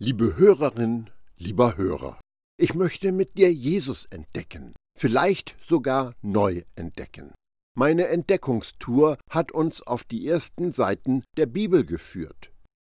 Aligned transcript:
Liebe 0.00 0.36
Hörerin, 0.36 1.08
lieber 1.36 1.76
Hörer, 1.76 2.18
ich 2.58 2.74
möchte 2.74 3.12
mit 3.12 3.38
dir 3.38 3.52
Jesus 3.52 4.06
entdecken, 4.06 4.74
vielleicht 4.98 5.54
sogar 5.64 6.16
neu 6.20 6.62
entdecken. 6.74 7.32
Meine 7.76 8.08
Entdeckungstour 8.08 9.18
hat 9.30 9.52
uns 9.52 9.82
auf 9.82 10.02
die 10.02 10.26
ersten 10.26 10.72
Seiten 10.72 11.22
der 11.36 11.46
Bibel 11.46 11.86
geführt. 11.86 12.50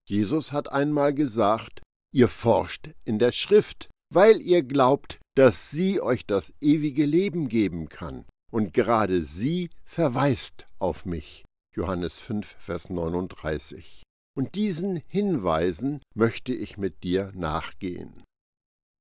Jesus 0.07 0.51
hat 0.51 0.71
einmal 0.71 1.15
gesagt, 1.15 1.81
ihr 2.13 2.27
forscht 2.27 2.91
in 3.03 3.17
der 3.17 3.31
Schrift, 3.31 3.89
weil 4.13 4.39
ihr 4.39 4.61
glaubt, 4.61 5.17
dass 5.35 5.71
sie 5.71 6.01
euch 6.01 6.27
das 6.27 6.53
ewige 6.61 7.07
Leben 7.07 7.47
geben 7.47 7.89
kann, 7.89 8.25
und 8.51 8.75
gerade 8.75 9.23
sie 9.23 9.71
verweist 9.85 10.67
auf 10.77 11.05
mich. 11.05 11.45
Johannes 11.75 12.19
5, 12.19 12.57
Vers 12.59 12.91
39. 12.91 14.03
Und 14.35 14.55
diesen 14.55 15.01
Hinweisen 15.07 16.01
möchte 16.15 16.53
ich 16.53 16.77
mit 16.77 17.03
dir 17.03 17.31
nachgehen. 17.35 18.23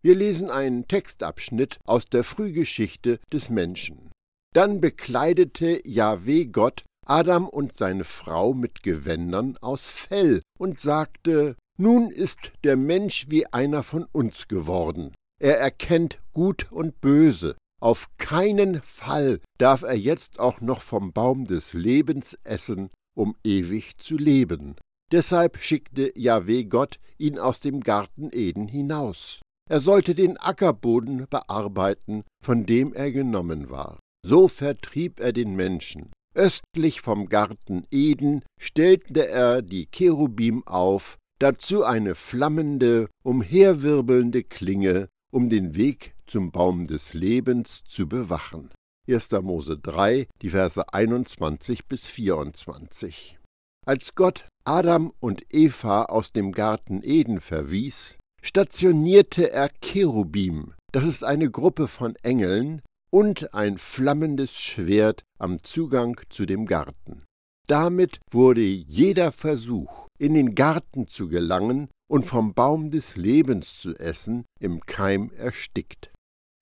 Wir 0.03 0.15
lesen 0.15 0.51
einen 0.51 0.89
Textabschnitt 0.89 1.79
aus 1.85 2.07
der 2.07 2.25
Frühgeschichte 2.25 3.21
des 3.33 3.51
Menschen. 3.51 4.11
Dann 4.55 4.81
bekleidete 4.81 5.87
Jahweh 5.87 6.47
Gott 6.47 6.85
Adam 7.07 7.49
und 7.49 7.77
seine 7.77 8.05
Frau 8.05 8.55
mit 8.55 8.83
Gewändern 8.83 9.57
aus 9.61 9.91
Fell 9.91 10.43
und 10.59 10.81
sagte, 10.81 11.57
nun 11.79 12.11
ist 12.11 12.53
der 12.65 12.77
Mensch 12.77 13.27
wie 13.29 13.47
einer 13.47 13.83
von 13.83 14.07
uns 14.13 14.49
geworden. 14.49 15.15
Er 15.41 15.59
erkennt 15.59 16.21
Gut 16.33 16.71
und 16.71 17.01
Böse. 17.01 17.57
Auf 17.81 18.09
keinen 18.19 18.83
Fall 18.83 19.41
darf 19.59 19.83
er 19.83 19.97
jetzt 19.97 20.39
auch 20.39 20.61
noch 20.61 20.83
vom 20.83 21.13
Baum 21.13 21.47
des 21.47 21.73
Lebens 21.73 22.39
essen, 22.45 22.91
um 23.17 23.35
ewig 23.43 23.97
zu 23.99 24.17
leben. 24.17 24.77
Deshalb 25.13 25.59
schickte 25.59 26.13
Jahweh 26.17 26.65
Gott 26.65 27.01
ihn 27.19 27.39
aus 27.39 27.61
dem 27.61 27.81
Garten 27.81 28.31
Eden 28.33 28.69
hinaus. 28.69 29.41
Er 29.69 29.81
sollte 29.81 30.15
den 30.15 30.37
Ackerboden 30.37 31.27
bearbeiten, 31.29 32.25
von 32.43 32.67
dem 32.67 32.93
er 32.93 33.11
genommen 33.11 33.71
war. 33.71 33.99
So 34.25 34.49
vertrieb 34.49 35.21
er 35.21 35.33
den 35.33 35.57
Menschen. 35.57 36.11
Östlich 36.35 37.01
vom 37.01 37.29
Garten 37.29 37.87
Eden 37.91 38.43
stellte 38.61 39.29
er 39.29 39.63
die 39.63 39.87
Cherubim 39.87 40.65
auf, 40.67 41.17
dazu 41.41 41.85
eine 41.85 42.15
flammende, 42.15 43.09
umherwirbelnde 43.25 44.45
Klinge, 44.45 45.09
um 45.33 45.49
den 45.51 45.75
Weg 45.75 46.15
zum 46.27 46.53
Baum 46.53 46.87
des 46.87 47.15
Lebens 47.15 47.83
zu 47.85 48.09
bewachen. 48.09 48.71
1. 49.09 49.33
Mose 49.43 49.77
3, 49.77 50.29
die 50.43 50.51
Verse 50.51 50.93
21 50.93 51.87
bis 51.87 52.07
24. 52.07 53.40
Als 53.87 54.15
Gott 54.15 54.47
Adam 54.65 55.13
und 55.21 55.43
Eva 55.51 56.05
aus 56.05 56.33
dem 56.33 56.53
Garten 56.53 57.03
Eden 57.03 57.41
verwies, 57.41 58.19
stationierte 58.43 59.51
er 59.51 59.71
Cherubim, 59.83 60.75
das 60.93 61.05
ist 61.05 61.25
eine 61.25 61.51
Gruppe 61.51 61.89
von 61.89 62.15
Engeln, 62.23 62.83
und 63.13 63.55
ein 63.55 63.79
flammendes 63.79 64.59
Schwert 64.59 65.23
am 65.39 65.63
Zugang 65.63 66.21
zu 66.29 66.47
dem 66.47 66.67
Garten. 66.67 67.25
Damit 67.67 68.21
wurde 68.31 68.63
jeder 68.63 69.33
Versuch, 69.33 70.07
in 70.19 70.35
den 70.35 70.55
Garten 70.55 71.09
zu 71.09 71.29
gelangen 71.29 71.89
und 72.09 72.27
vom 72.27 72.55
Baum 72.55 72.91
des 72.91 73.17
Lebens 73.17 73.81
zu 73.81 73.95
essen, 73.97 74.45
im 74.61 74.81
Keim 74.81 75.31
erstickt. 75.37 76.13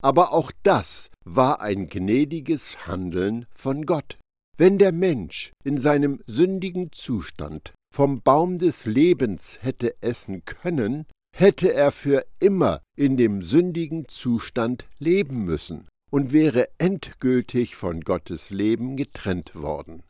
Aber 0.01 0.33
auch 0.33 0.51
das 0.63 1.09
war 1.25 1.61
ein 1.61 1.89
gnädiges 1.89 2.87
Handeln 2.87 3.45
von 3.53 3.85
Gott. 3.85 4.17
Wenn 4.59 4.77
der 4.77 4.91
Mensch 4.91 5.53
in 5.63 5.77
seinem 5.77 6.21
sündigen 6.27 6.91
Zustand 6.91 7.71
vom 7.95 8.21
Baum 8.21 8.57
des 8.57 8.85
Lebens 8.85 9.59
hätte 9.61 9.95
essen 10.01 10.43
können, 10.43 11.05
hätte 11.33 11.73
er 11.73 11.93
für 11.93 12.25
immer 12.41 12.81
in 12.97 13.15
dem 13.15 13.41
sündigen 13.41 14.09
Zustand 14.09 14.85
leben 14.99 15.45
müssen 15.45 15.87
und 16.11 16.33
wäre 16.33 16.67
endgültig 16.77 17.77
von 17.77 18.01
Gottes 18.01 18.49
Leben 18.49 18.97
getrennt 18.97 19.55
worden. 19.55 20.03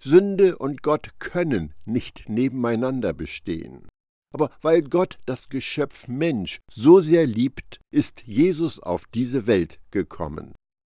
Sünde 0.00 0.56
und 0.56 0.84
Gott 0.84 1.18
können 1.18 1.74
nicht 1.84 2.28
nebeneinander 2.28 3.12
bestehen. 3.12 3.88
Aber 4.32 4.52
weil 4.62 4.82
Gott 4.82 5.18
das 5.26 5.48
Geschöpf 5.48 6.06
Mensch 6.06 6.60
so 6.70 7.00
sehr 7.00 7.26
liebt, 7.26 7.80
ist 7.90 8.22
Jesus 8.24 8.78
auf 8.78 9.06
diese 9.12 9.48
Welt 9.48 9.80
gekommen. 9.90 10.54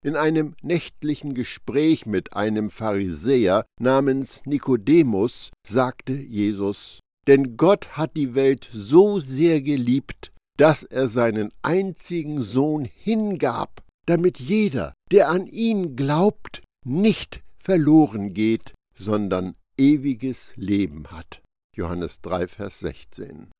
In 0.06 0.14
einem 0.14 0.54
nächtlichen 0.62 1.34
Gespräch 1.34 2.06
mit 2.06 2.32
einem 2.32 2.70
Pharisäer 2.70 3.66
namens 3.80 4.40
Nikodemus 4.46 5.50
sagte 5.66 6.12
Jesus, 6.12 7.00
denn 7.26 7.56
Gott 7.56 7.96
hat 7.96 8.16
die 8.16 8.36
Welt 8.36 8.70
so 8.72 9.18
sehr 9.18 9.60
geliebt, 9.60 10.30
dass 10.58 10.84
er 10.84 11.08
seinen 11.08 11.52
einzigen 11.62 12.42
Sohn 12.42 12.84
hingab, 12.84 13.82
damit 14.06 14.38
jeder, 14.38 14.94
der 15.10 15.28
an 15.28 15.48
ihn 15.48 15.96
glaubt, 15.96 16.62
nicht 16.84 17.42
verloren 17.58 18.32
geht, 18.32 18.74
sondern 18.96 19.56
ewiges 19.76 20.52
Leben 20.54 21.10
hat. 21.10 21.42
Johannes 21.76 22.20
3, 22.20 22.46
Vers 22.46 22.78
16. 22.78 23.50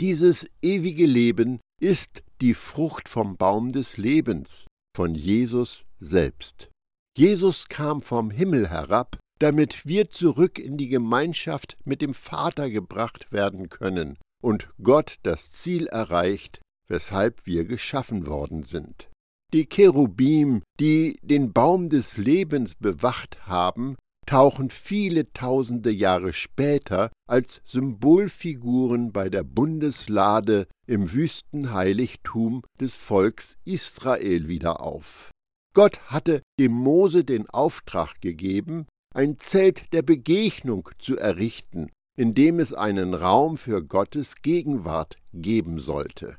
Dieses 0.00 0.46
ewige 0.62 1.06
Leben 1.06 1.58
ist 1.82 2.22
die 2.40 2.54
Frucht 2.54 3.08
vom 3.08 3.36
Baum 3.36 3.72
des 3.72 3.96
Lebens, 3.96 4.66
von 4.96 5.14
Jesus 5.14 5.84
selbst. 5.98 6.70
Jesus 7.18 7.68
kam 7.68 8.00
vom 8.00 8.30
Himmel 8.30 8.70
herab, 8.70 9.18
damit 9.38 9.84
wir 9.84 10.08
zurück 10.08 10.58
in 10.58 10.78
die 10.78 10.88
Gemeinschaft 10.88 11.76
mit 11.84 12.00
dem 12.00 12.14
Vater 12.14 12.70
gebracht 12.70 13.30
werden 13.30 13.68
können 13.68 14.16
und 14.42 14.70
Gott 14.82 15.18
das 15.22 15.50
Ziel 15.50 15.86
erreicht, 15.86 16.62
weshalb 16.88 17.44
wir 17.44 17.66
geschaffen 17.66 18.26
worden 18.26 18.64
sind. 18.64 19.10
Die 19.52 19.66
Cherubim, 19.66 20.62
die 20.80 21.18
den 21.20 21.52
Baum 21.52 21.90
des 21.90 22.16
Lebens 22.16 22.74
bewacht 22.74 23.46
haben, 23.46 23.96
tauchen 24.26 24.70
viele 24.70 25.32
tausende 25.32 25.90
Jahre 25.90 26.32
später 26.32 27.10
als 27.28 27.62
Symbolfiguren 27.64 29.12
bei 29.12 29.28
der 29.28 29.44
Bundeslade 29.44 30.66
im 30.86 31.12
Wüstenheiligtum 31.12 32.62
des 32.80 32.96
Volks 32.96 33.56
Israel 33.64 34.48
wieder 34.48 34.80
auf. 34.80 35.30
Gott 35.74 36.00
hatte 36.06 36.42
dem 36.58 36.72
Mose 36.72 37.22
den 37.24 37.48
Auftrag 37.50 38.20
gegeben, 38.20 38.86
ein 39.14 39.38
Zelt 39.38 39.92
der 39.92 40.02
Begegnung 40.02 40.88
zu 40.98 41.16
errichten, 41.16 41.90
in 42.18 42.34
dem 42.34 42.58
es 42.58 42.72
einen 42.72 43.14
Raum 43.14 43.56
für 43.56 43.84
Gottes 43.84 44.36
Gegenwart 44.36 45.16
geben 45.32 45.78
sollte. 45.78 46.36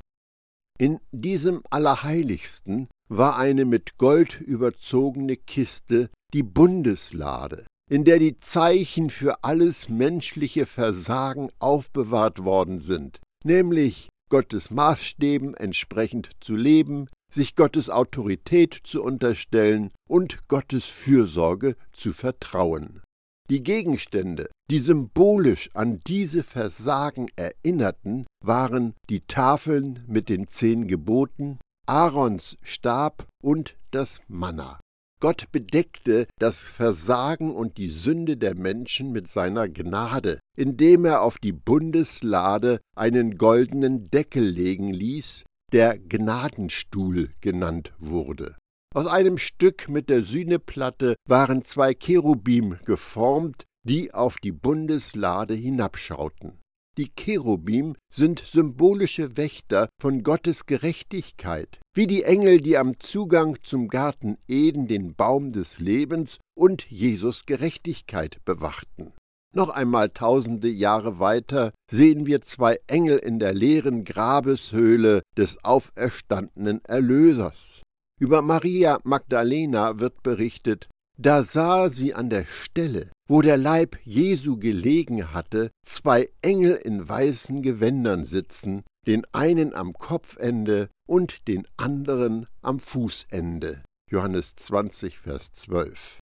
In 0.79 0.99
diesem 1.11 1.61
Allerheiligsten 1.69 2.87
war 3.09 3.37
eine 3.37 3.65
mit 3.65 3.97
Gold 3.97 4.41
überzogene 4.41 5.37
Kiste, 5.37 6.09
die 6.33 6.43
Bundeslade, 6.43 7.66
in 7.89 8.03
der 8.03 8.19
die 8.19 8.37
Zeichen 8.37 9.09
für 9.09 9.43
alles 9.43 9.89
menschliche 9.89 10.65
Versagen 10.65 11.49
aufbewahrt 11.59 12.43
worden 12.43 12.79
sind, 12.79 13.19
nämlich 13.43 14.09
Gottes 14.29 14.71
Maßstäben 14.71 15.53
entsprechend 15.53 16.31
zu 16.41 16.55
leben, 16.55 17.07
sich 17.31 17.55
Gottes 17.55 17.89
Autorität 17.89 18.73
zu 18.73 19.01
unterstellen 19.03 19.91
und 20.07 20.47
Gottes 20.47 20.85
Fürsorge 20.85 21.75
zu 21.93 22.13
vertrauen. 22.13 23.01
Die 23.49 23.63
Gegenstände, 23.63 24.49
die 24.69 24.79
symbolisch 24.79 25.69
an 25.73 26.01
diese 26.05 26.43
Versagen 26.43 27.27
erinnerten, 27.37 28.25
waren 28.43 28.93
die 29.09 29.21
Tafeln 29.21 30.03
mit 30.07 30.27
den 30.27 30.49
zehn 30.49 30.87
Geboten, 30.87 31.59
Aarons 31.85 32.57
Stab 32.63 33.25
und 33.41 33.77
das 33.91 34.19
Manna. 34.27 34.79
Gott 35.19 35.51
bedeckte 35.51 36.27
das 36.37 36.59
Versagen 36.59 37.55
und 37.55 37.77
die 37.77 37.89
Sünde 37.89 38.37
der 38.37 38.53
Menschen 38.53 39.11
mit 39.11 39.27
seiner 39.27 39.67
Gnade, 39.67 40.39
indem 40.55 41.05
er 41.05 41.23
auf 41.23 41.39
die 41.39 41.53
Bundeslade 41.53 42.79
einen 42.95 43.35
goldenen 43.35 44.11
Deckel 44.11 44.43
legen 44.43 44.93
ließ, 44.93 45.43
der 45.71 45.97
Gnadenstuhl 45.97 47.31
genannt 47.41 47.93
wurde. 47.97 48.55
Aus 48.93 49.07
einem 49.07 49.37
Stück 49.37 49.89
mit 49.89 50.07
der 50.09 50.21
Sühneplatte 50.21 51.15
waren 51.27 51.65
zwei 51.65 51.93
Cherubim 51.93 52.77
geformt, 52.85 53.63
die 53.83 54.13
auf 54.13 54.37
die 54.37 54.51
Bundeslade 54.51 55.55
hinabschauten. 55.55 56.59
Die 56.97 57.11
Cherubim 57.15 57.95
sind 58.11 58.39
symbolische 58.39 59.37
Wächter 59.37 59.87
von 60.01 60.23
Gottes 60.23 60.65
Gerechtigkeit, 60.65 61.79
wie 61.93 62.07
die 62.07 62.23
Engel, 62.23 62.59
die 62.59 62.75
am 62.75 62.99
Zugang 62.99 63.57
zum 63.61 63.87
Garten 63.87 64.39
Eden 64.47 64.87
den 64.87 65.13
Baum 65.13 65.51
des 65.51 65.77
Lebens 65.77 66.39
und 66.57 66.89
Jesus 66.89 67.45
Gerechtigkeit 67.45 68.43
bewachten. 68.45 69.13
Noch 69.53 69.69
einmal 69.69 70.09
tausende 70.09 70.69
Jahre 70.69 71.19
weiter 71.19 71.71
sehen 71.89 72.25
wir 72.25 72.41
zwei 72.41 72.79
Engel 72.87 73.19
in 73.19 73.37
der 73.37 73.53
leeren 73.53 74.03
Grabeshöhle 74.03 75.21
des 75.37 75.63
auferstandenen 75.63 76.83
Erlösers. 76.83 77.83
Über 78.19 78.41
Maria 78.41 78.99
Magdalena 79.03 79.99
wird 79.99 80.23
berichtet, 80.23 80.89
da 81.17 81.43
sah 81.43 81.89
sie 81.89 82.13
an 82.13 82.29
der 82.29 82.45
Stelle, 82.45 83.09
wo 83.27 83.41
der 83.41 83.57
Leib 83.57 83.97
Jesu 84.03 84.57
gelegen 84.57 85.33
hatte, 85.33 85.71
zwei 85.85 86.29
Engel 86.41 86.75
in 86.75 87.07
weißen 87.07 87.61
Gewändern 87.61 88.23
sitzen, 88.23 88.83
den 89.07 89.25
einen 89.33 89.73
am 89.73 89.93
Kopfende 89.93 90.89
und 91.07 91.47
den 91.47 91.67
anderen 91.77 92.47
am 92.61 92.79
Fußende. 92.79 93.83
Johannes 94.09 94.55
20, 94.55 95.19
Vers 95.19 95.51
12. 95.53 96.19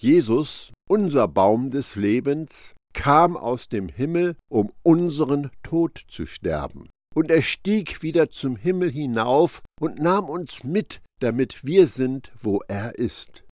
Jesus, 0.00 0.72
unser 0.88 1.28
Baum 1.28 1.70
des 1.70 1.96
Lebens, 1.96 2.74
kam 2.92 3.36
aus 3.36 3.68
dem 3.68 3.88
Himmel, 3.88 4.36
um 4.50 4.72
unseren 4.82 5.50
Tod 5.62 6.04
zu 6.08 6.26
sterben. 6.26 6.90
Und 7.14 7.30
er 7.30 7.42
stieg 7.42 8.02
wieder 8.02 8.30
zum 8.30 8.56
Himmel 8.56 8.90
hinauf 8.90 9.62
und 9.80 10.00
nahm 10.00 10.28
uns 10.28 10.64
mit, 10.64 11.00
damit 11.20 11.64
wir 11.64 11.86
sind, 11.86 12.32
wo 12.40 12.60
er 12.68 12.98
ist. 12.98 13.44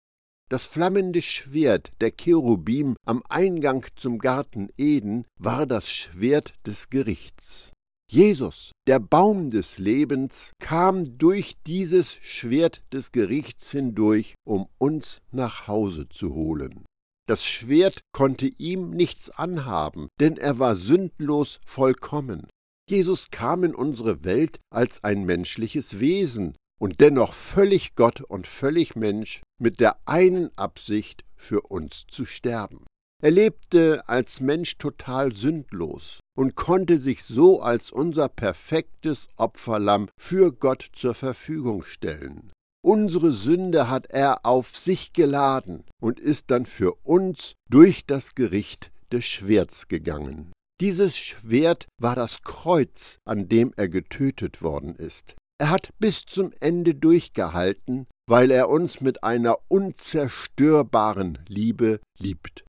Das 0.50 0.66
flammende 0.66 1.22
Schwert 1.22 1.92
der 2.00 2.10
Cherubim 2.10 2.96
am 3.06 3.22
Eingang 3.28 3.86
zum 3.94 4.18
Garten 4.18 4.68
Eden 4.76 5.24
war 5.38 5.64
das 5.64 5.88
Schwert 5.88 6.54
des 6.66 6.90
Gerichts. 6.90 7.70
Jesus, 8.10 8.72
der 8.88 8.98
Baum 8.98 9.50
des 9.50 9.78
Lebens, 9.78 10.50
kam 10.58 11.16
durch 11.18 11.54
dieses 11.68 12.14
Schwert 12.14 12.82
des 12.92 13.12
Gerichts 13.12 13.70
hindurch, 13.70 14.34
um 14.44 14.66
uns 14.78 15.22
nach 15.30 15.68
Hause 15.68 16.08
zu 16.08 16.34
holen. 16.34 16.84
Das 17.28 17.44
Schwert 17.44 18.00
konnte 18.10 18.48
ihm 18.48 18.90
nichts 18.90 19.30
anhaben, 19.30 20.08
denn 20.18 20.36
er 20.36 20.58
war 20.58 20.74
sündlos 20.74 21.60
vollkommen. 21.64 22.48
Jesus 22.88 23.30
kam 23.30 23.62
in 23.62 23.72
unsere 23.72 24.24
Welt 24.24 24.58
als 24.68 25.04
ein 25.04 25.22
menschliches 25.22 26.00
Wesen 26.00 26.56
und 26.80 27.00
dennoch 27.00 27.34
völlig 27.34 27.94
Gott 27.94 28.22
und 28.22 28.46
völlig 28.46 28.96
Mensch 28.96 29.42
mit 29.60 29.80
der 29.80 29.96
einen 30.06 30.50
Absicht, 30.56 31.24
für 31.36 31.62
uns 31.62 32.06
zu 32.06 32.26
sterben. 32.26 32.84
Er 33.22 33.30
lebte 33.30 34.08
als 34.08 34.40
Mensch 34.40 34.78
total 34.78 35.34
sündlos 35.34 36.20
und 36.36 36.54
konnte 36.54 36.98
sich 36.98 37.22
so 37.22 37.60
als 37.60 37.90
unser 37.90 38.28
perfektes 38.28 39.28
Opferlamm 39.36 40.08
für 40.18 40.52
Gott 40.52 40.86
zur 40.92 41.14
Verfügung 41.14 41.84
stellen. 41.84 42.50
Unsere 42.82 43.32
Sünde 43.32 43.88
hat 43.88 44.06
er 44.06 44.46
auf 44.46 44.74
sich 44.74 45.12
geladen 45.12 45.84
und 46.00 46.18
ist 46.18 46.50
dann 46.50 46.64
für 46.64 46.94
uns 47.02 47.52
durch 47.68 48.06
das 48.06 48.34
Gericht 48.34 48.90
des 49.12 49.26
Schwerts 49.26 49.88
gegangen. 49.88 50.52
Dieses 50.80 51.14
Schwert 51.14 51.88
war 52.00 52.16
das 52.16 52.42
Kreuz, 52.42 53.18
an 53.26 53.48
dem 53.48 53.74
er 53.76 53.90
getötet 53.90 54.62
worden 54.62 54.94
ist. 54.94 55.36
Er 55.60 55.68
hat 55.68 55.90
bis 55.98 56.24
zum 56.24 56.54
Ende 56.60 56.94
durchgehalten, 56.94 58.06
weil 58.26 58.50
er 58.50 58.70
uns 58.70 59.02
mit 59.02 59.22
einer 59.22 59.58
unzerstörbaren 59.68 61.38
Liebe 61.48 62.00
liebt. 62.18 62.64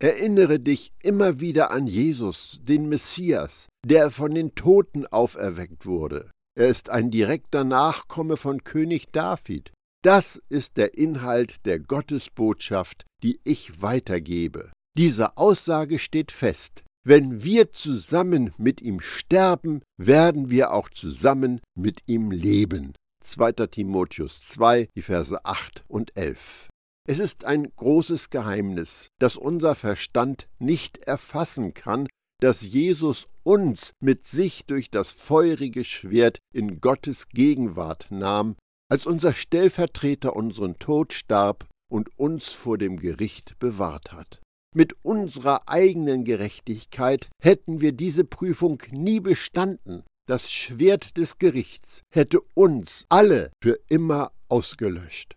Erinnere 0.00 0.60
dich 0.60 0.92
immer 1.02 1.40
wieder 1.40 1.72
an 1.72 1.88
Jesus, 1.88 2.60
den 2.62 2.88
Messias, 2.88 3.66
der 3.84 4.12
von 4.12 4.36
den 4.36 4.54
Toten 4.54 5.04
auferweckt 5.04 5.84
wurde. 5.84 6.30
Er 6.56 6.68
ist 6.68 6.90
ein 6.90 7.10
direkter 7.10 7.64
Nachkomme 7.64 8.36
von 8.36 8.62
König 8.62 9.10
David. 9.10 9.72
Das 10.04 10.40
ist 10.48 10.76
der 10.76 10.96
Inhalt 10.96 11.56
der 11.66 11.80
Gottesbotschaft, 11.80 13.04
die 13.24 13.40
ich 13.42 13.82
weitergebe. 13.82 14.70
Diese 14.96 15.36
Aussage 15.36 15.98
steht 15.98 16.30
fest. 16.30 16.84
Wenn 17.04 17.42
wir 17.42 17.72
zusammen 17.72 18.52
mit 18.58 18.80
ihm 18.82 19.00
sterben, 19.00 19.82
werden 19.96 20.50
wir 20.50 20.72
auch 20.72 20.88
zusammen 20.88 21.60
mit 21.74 22.00
ihm 22.06 22.30
leben. 22.30 22.94
2. 23.22 23.52
Timotheus 23.66 24.40
2, 24.40 24.88
die 24.94 25.02
Verse 25.02 25.44
8 25.44 25.84
und 25.88 26.16
11. 26.16 26.68
Es 27.08 27.18
ist 27.18 27.44
ein 27.44 27.72
großes 27.76 28.30
Geheimnis, 28.30 29.08
das 29.18 29.36
unser 29.36 29.74
Verstand 29.74 30.48
nicht 30.58 30.98
erfassen 30.98 31.72
kann, 31.72 32.08
dass 32.40 32.62
Jesus 32.62 33.26
uns 33.42 33.92
mit 34.00 34.26
sich 34.26 34.66
durch 34.66 34.90
das 34.90 35.10
feurige 35.10 35.84
Schwert 35.84 36.38
in 36.52 36.80
Gottes 36.80 37.28
Gegenwart 37.28 38.08
nahm, 38.10 38.56
als 38.90 39.06
unser 39.06 39.34
Stellvertreter 39.34 40.36
unseren 40.36 40.78
Tod 40.78 41.12
starb 41.12 41.66
und 41.90 42.18
uns 42.18 42.48
vor 42.48 42.78
dem 42.78 42.98
Gericht 42.98 43.58
bewahrt 43.58 44.12
hat. 44.12 44.40
Mit 44.74 44.96
unserer 45.02 45.68
eigenen 45.68 46.24
Gerechtigkeit 46.24 47.28
hätten 47.42 47.80
wir 47.80 47.92
diese 47.92 48.24
Prüfung 48.24 48.82
nie 48.90 49.20
bestanden. 49.20 50.04
Das 50.26 50.50
Schwert 50.50 51.16
des 51.16 51.38
Gerichts 51.38 52.02
hätte 52.12 52.40
uns 52.54 53.06
alle 53.08 53.50
für 53.62 53.78
immer 53.88 54.32
ausgelöscht. 54.48 55.36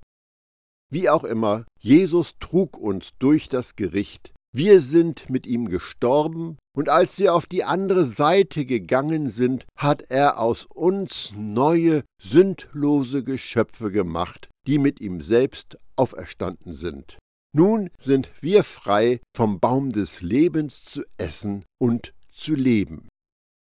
Wie 0.92 1.10
auch 1.10 1.24
immer, 1.24 1.66
Jesus 1.80 2.36
trug 2.40 2.78
uns 2.78 3.12
durch 3.20 3.48
das 3.48 3.78
Gericht. 3.78 4.34
Wir 4.54 4.82
sind 4.82 5.30
mit 5.30 5.48
ihm 5.48 5.70
gestorben, 5.70 6.58
und 6.76 6.90
als 6.90 7.18
wir 7.20 7.34
auf 7.34 7.46
die 7.46 7.64
andere 7.64 8.06
Seite 8.06 8.66
gegangen 8.66 9.30
sind, 9.30 9.66
hat 9.78 10.04
er 10.10 10.40
aus 10.40 10.66
uns 10.66 11.32
neue, 11.38 12.04
sündlose 12.22 13.24
Geschöpfe 13.24 13.92
gemacht, 13.92 14.50
die 14.68 14.78
mit 14.78 15.00
ihm 15.00 15.22
selbst 15.22 15.78
auferstanden 15.96 16.74
sind. 16.74 17.18
Nun 17.54 17.90
sind 17.98 18.32
wir 18.40 18.64
frei, 18.64 19.20
vom 19.36 19.60
Baum 19.60 19.92
des 19.92 20.22
Lebens 20.22 20.84
zu 20.84 21.04
essen 21.18 21.66
und 21.80 22.14
zu 22.32 22.56
leben. 22.56 23.10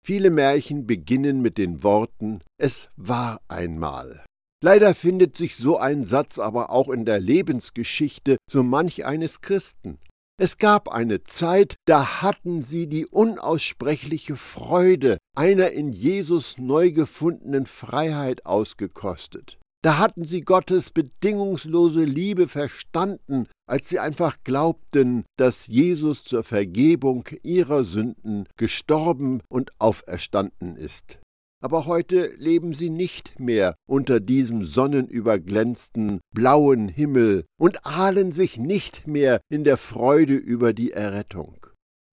Viele 0.05 0.31
Märchen 0.31 0.87
beginnen 0.87 1.43
mit 1.43 1.59
den 1.59 1.83
Worten 1.83 2.41
Es 2.59 2.89
war 2.97 3.41
einmal. 3.49 4.25
Leider 4.63 4.95
findet 4.95 5.37
sich 5.37 5.57
so 5.57 5.77
ein 5.77 6.05
Satz 6.05 6.39
aber 6.39 6.71
auch 6.71 6.89
in 6.89 7.05
der 7.05 7.21
Lebensgeschichte 7.21 8.39
so 8.51 8.63
manch 8.63 9.05
eines 9.05 9.43
Christen. 9.43 9.99
Es 10.39 10.59
gab 10.59 10.89
eine 10.89 11.25
Zeit, 11.25 11.77
da 11.87 12.23
hatten 12.23 12.63
sie 12.63 12.87
die 12.87 13.07
unaussprechliche 13.07 14.37
Freude 14.37 15.19
einer 15.37 15.71
in 15.73 15.93
Jesus 15.93 16.57
neu 16.57 16.93
gefundenen 16.93 17.67
Freiheit 17.67 18.47
ausgekostet. 18.47 19.59
Da 19.87 19.99
hatten 19.99 20.25
sie 20.25 20.41
Gottes 20.41 20.91
bedingungslose 20.91 22.03
Liebe 22.03 22.49
verstanden, 22.49 23.47
als 23.71 23.89
sie 23.89 24.01
einfach 24.01 24.39
glaubten, 24.43 25.25
dass 25.39 25.69
Jesus 25.69 26.25
zur 26.25 26.43
Vergebung 26.43 27.29
ihrer 27.45 27.85
Sünden 27.85 28.49
gestorben 28.57 29.43
und 29.49 29.71
auferstanden 29.79 30.75
ist 30.75 31.21
aber 31.63 31.87
heute 31.87 32.33
leben 32.37 32.75
sie 32.75 32.91
nicht 32.91 33.41
mehr 33.41 33.75
unter 33.89 34.21
diesem 34.21 34.67
sonnenüberglänzten 34.67 36.21
blauen 36.33 36.87
Himmel 36.87 37.45
und 37.59 37.85
ahlen 37.85 38.31
sich 38.31 38.57
nicht 38.57 39.07
mehr 39.07 39.41
in 39.49 39.65
der 39.65 39.77
Freude 39.77 40.35
über 40.35 40.73
die 40.73 40.93
Errettung. 40.93 41.67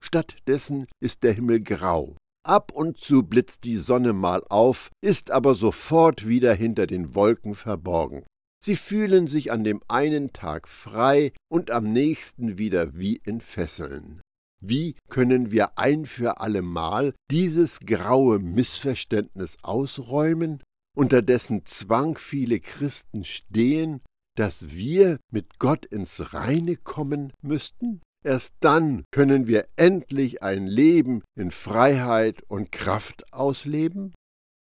Stattdessen 0.03 0.87
ist 1.01 1.23
der 1.23 1.33
Himmel 1.33 1.61
grau. 1.61 2.17
Ab 2.45 2.73
und 2.73 2.99
zu 2.99 3.23
blitzt 3.23 3.63
die 3.65 3.79
Sonne 3.79 4.13
mal 4.13 4.43
auf, 4.49 4.91
ist 5.01 5.31
aber 5.31 5.55
sofort 5.55 6.27
wieder 6.27 6.55
hinter 6.55 6.89
den 6.89 7.15
Wolken 7.15 7.55
verborgen. 7.55 8.25
Sie 8.65 8.75
fühlen 8.75 9.27
sich 9.29 9.53
an 9.53 9.63
dem 9.65 9.81
einen 9.89 10.33
Tag 10.33 10.69
frei 10.69 11.33
und 11.49 11.71
am 11.71 11.93
nächsten 11.93 12.59
wieder 12.59 12.97
wie 12.97 13.21
in 13.25 13.41
Fesseln. 13.41 14.21
Wie 14.61 14.95
können 15.09 15.51
wir 15.51 15.79
ein 15.79 16.05
für 16.05 16.41
allemal 16.41 17.13
dieses 17.31 17.81
graue 17.81 18.39
Missverständnis 18.39 19.59
ausräumen, 19.63 20.63
unter 20.97 21.23
dessen 21.23 21.67
Zwang 21.67 22.17
viele 22.17 22.61
Christen 22.61 23.25
stehen, 23.25 24.01
dass 24.37 24.75
wir 24.75 25.19
mit 25.33 25.59
Gott 25.59 25.85
ins 25.87 26.33
Reine 26.33 26.77
kommen 26.77 27.33
müssten? 27.43 28.01
Erst 28.25 28.55
dann 28.61 29.05
können 29.11 29.47
wir 29.47 29.67
endlich 29.77 30.43
ein 30.43 30.67
Leben 30.67 31.23
in 31.37 31.51
Freiheit 31.51 32.43
und 32.49 32.71
Kraft 32.71 33.33
ausleben? 33.33 34.15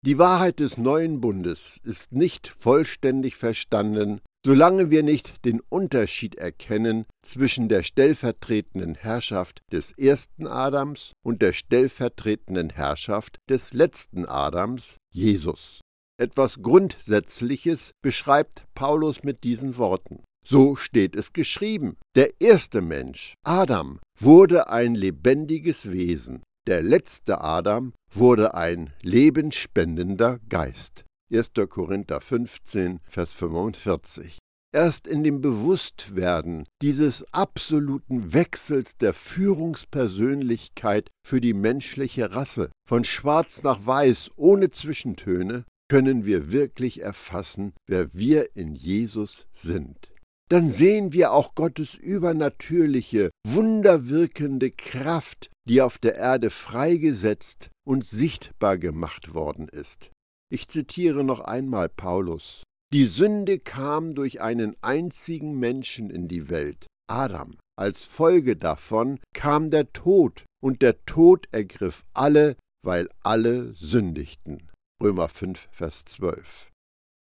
Die 0.05 0.19
Wahrheit 0.19 0.59
des 0.59 0.77
neuen 0.77 1.21
Bundes 1.21 1.79
ist 1.83 2.11
nicht 2.11 2.47
vollständig 2.47 3.35
verstanden, 3.35 4.21
solange 4.45 4.91
wir 4.91 5.01
nicht 5.01 5.43
den 5.43 5.59
Unterschied 5.59 6.35
erkennen 6.35 7.05
zwischen 7.25 7.67
der 7.67 7.81
stellvertretenden 7.81 8.95
Herrschaft 8.95 9.59
des 9.71 9.91
ersten 9.97 10.45
Adams 10.45 11.13
und 11.25 11.41
der 11.41 11.53
stellvertretenden 11.53 12.69
Herrschaft 12.69 13.37
des 13.49 13.73
letzten 13.73 14.25
Adams, 14.25 14.97
Jesus. 15.11 15.81
Etwas 16.19 16.61
Grundsätzliches 16.61 17.91
beschreibt 18.01 18.65
Paulus 18.75 19.23
mit 19.23 19.43
diesen 19.43 19.77
Worten. 19.77 20.23
So 20.49 20.77
steht 20.77 21.17
es 21.17 21.33
geschrieben. 21.33 21.97
Der 22.15 22.39
erste 22.39 22.79
Mensch, 22.79 23.33
Adam, 23.43 23.99
wurde 24.17 24.69
ein 24.69 24.95
lebendiges 24.95 25.91
Wesen. 25.91 26.41
Der 26.67 26.81
letzte 26.81 27.41
Adam 27.41 27.91
wurde 28.13 28.53
ein 28.53 28.93
lebensspendender 29.01 30.39
Geist. 30.47 31.03
1. 31.33 31.51
Korinther 31.67 32.21
15, 32.21 33.01
Vers 33.03 33.33
45. 33.33 34.37
Erst 34.73 35.05
in 35.05 35.25
dem 35.25 35.41
Bewusstwerden 35.41 36.63
dieses 36.81 37.25
absoluten 37.33 38.31
Wechsels 38.31 38.95
der 38.95 39.13
Führungspersönlichkeit 39.13 41.09
für 41.25 41.41
die 41.41 41.53
menschliche 41.53 42.33
Rasse 42.33 42.69
von 42.87 43.03
schwarz 43.03 43.63
nach 43.63 43.85
weiß 43.85 44.31
ohne 44.37 44.71
Zwischentöne 44.71 45.65
können 45.89 46.25
wir 46.25 46.53
wirklich 46.53 47.01
erfassen, 47.01 47.73
wer 47.85 48.13
wir 48.13 48.55
in 48.55 48.75
Jesus 48.75 49.45
sind. 49.51 50.09
Dann 50.49 50.69
sehen 50.69 51.13
wir 51.13 51.33
auch 51.33 51.55
Gottes 51.55 51.95
übernatürliche, 51.95 53.31
wunderwirkende 53.45 54.71
Kraft, 54.71 55.49
die 55.67 55.81
auf 55.81 55.97
der 55.97 56.15
Erde 56.15 56.49
freigesetzt 56.49 57.69
und 57.85 58.05
sichtbar 58.05 58.77
gemacht 58.77 59.33
worden 59.33 59.67
ist. 59.67 60.11
Ich 60.49 60.67
zitiere 60.67 61.23
noch 61.23 61.41
einmal 61.41 61.89
Paulus. 61.89 62.63
Die 62.93 63.05
Sünde 63.05 63.59
kam 63.59 64.15
durch 64.15 64.39
einen 64.39 64.77
einzigen 64.81 65.59
Menschen 65.59 66.09
in 66.09 66.29
die 66.29 66.49
Welt, 66.49 66.87
Adam. 67.09 67.57
Als 67.77 68.05
Folge 68.05 68.55
davon 68.55 69.19
kam 69.33 69.69
der 69.69 69.91
Tod, 69.91 70.45
und 70.63 70.81
der 70.81 71.05
Tod 71.05 71.47
ergriff 71.51 72.03
alle, 72.13 72.55
weil 72.83 73.09
alle 73.23 73.73
sündigten. 73.73 74.71
Römer 75.03 75.27
5, 75.27 75.67
Vers 75.71 76.05
12. 76.05 76.71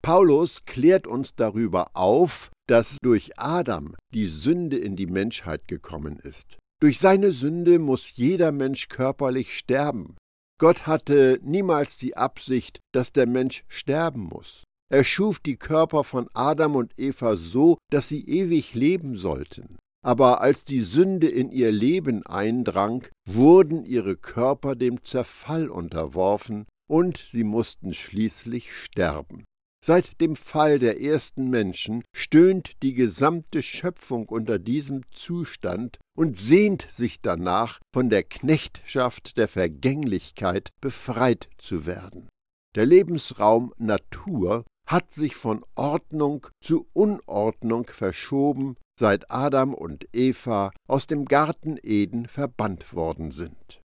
Paulus 0.03 0.67
klärt 0.67 1.07
uns 1.07 1.35
darüber 1.35 1.91
auf, 1.95 2.51
dass 2.67 2.99
durch 3.03 3.39
Adam 3.39 3.95
die 4.13 4.27
Sünde 4.27 4.79
in 4.79 4.97
die 4.97 5.07
Menschheit 5.07 5.69
gekommen 5.69 6.19
ist. 6.19 6.59
Durch 6.81 6.99
seine 6.99 7.33
Sünde 7.33 7.79
muss 7.79 8.17
jeder 8.17 8.53
Mensch 8.53 8.89
körperlich 8.89 9.57
sterben. 9.57 10.17
Gott 10.59 10.87
hatte 10.87 11.41
niemals 11.43 11.97
die 11.97 12.17
Absicht, 12.17 12.81
dass 12.93 13.13
der 13.13 13.27
Mensch 13.27 13.65
sterben 13.69 14.23
muss. 14.23 14.65
Er 14.91 15.05
schuf 15.05 15.41
die 15.41 15.57
Körper 15.57 16.05
von 16.05 16.29
Adam 16.35 16.77
und 16.77 16.99
Eva 16.99 17.37
so, 17.37 17.79
dass 17.91 18.09
sie 18.09 18.29
ewig 18.29 18.75
leben 18.75 19.17
sollten. 19.17 19.79
Aber 20.05 20.43
als 20.43 20.65
die 20.65 20.83
Sünde 20.83 21.29
in 21.29 21.51
ihr 21.51 21.73
Leben 21.73 22.25
eindrang, 22.27 23.07
wurden 23.27 23.85
ihre 23.85 24.17
Körper 24.17 24.77
dem 24.77 25.03
Zerfall 25.03 25.71
unterworfen 25.71 26.67
und 26.87 27.17
sie 27.17 27.45
mussten 27.45 27.95
schließlich 27.95 28.73
sterben. 28.73 29.45
Seit 29.87 30.19
dem 30.23 30.35
Fall 30.35 30.79
der 30.79 31.03
ersten 31.03 31.51
Menschen 31.51 32.05
stöhnt 32.17 32.83
die 32.83 32.95
gesamte 32.95 33.63
Schöpfung 33.63 34.31
unter 34.31 34.59
diesem 34.59 35.03
Zustand 35.11 35.99
und 36.17 36.39
sehnt 36.39 36.89
sich 36.91 37.21
danach, 37.21 37.81
von 37.93 38.09
der 38.09 38.23
Knechtschaft 38.23 39.37
der 39.37 39.47
Vergänglichkeit 39.47 40.71
befreit 40.81 41.51
zu 41.59 41.85
werden. 41.85 42.31
Der 42.75 42.87
Lebensraum 42.87 43.75
Natur 43.77 44.65
hat 44.89 45.13
sich 45.13 45.37
von 45.37 45.63
Ordnung 45.75 46.47
zu 46.63 46.87
Unordnung 46.95 47.87
verschoben, 47.89 48.77
seit 48.99 49.31
Adam 49.31 49.75
und 49.75 50.09
Eva 50.15 50.71
aus 50.89 51.07
dem 51.07 51.27
Garten 51.27 51.77
Eden 51.83 52.27
verbannt 52.27 52.95
worden 52.95 53.33
sind. 53.33 53.83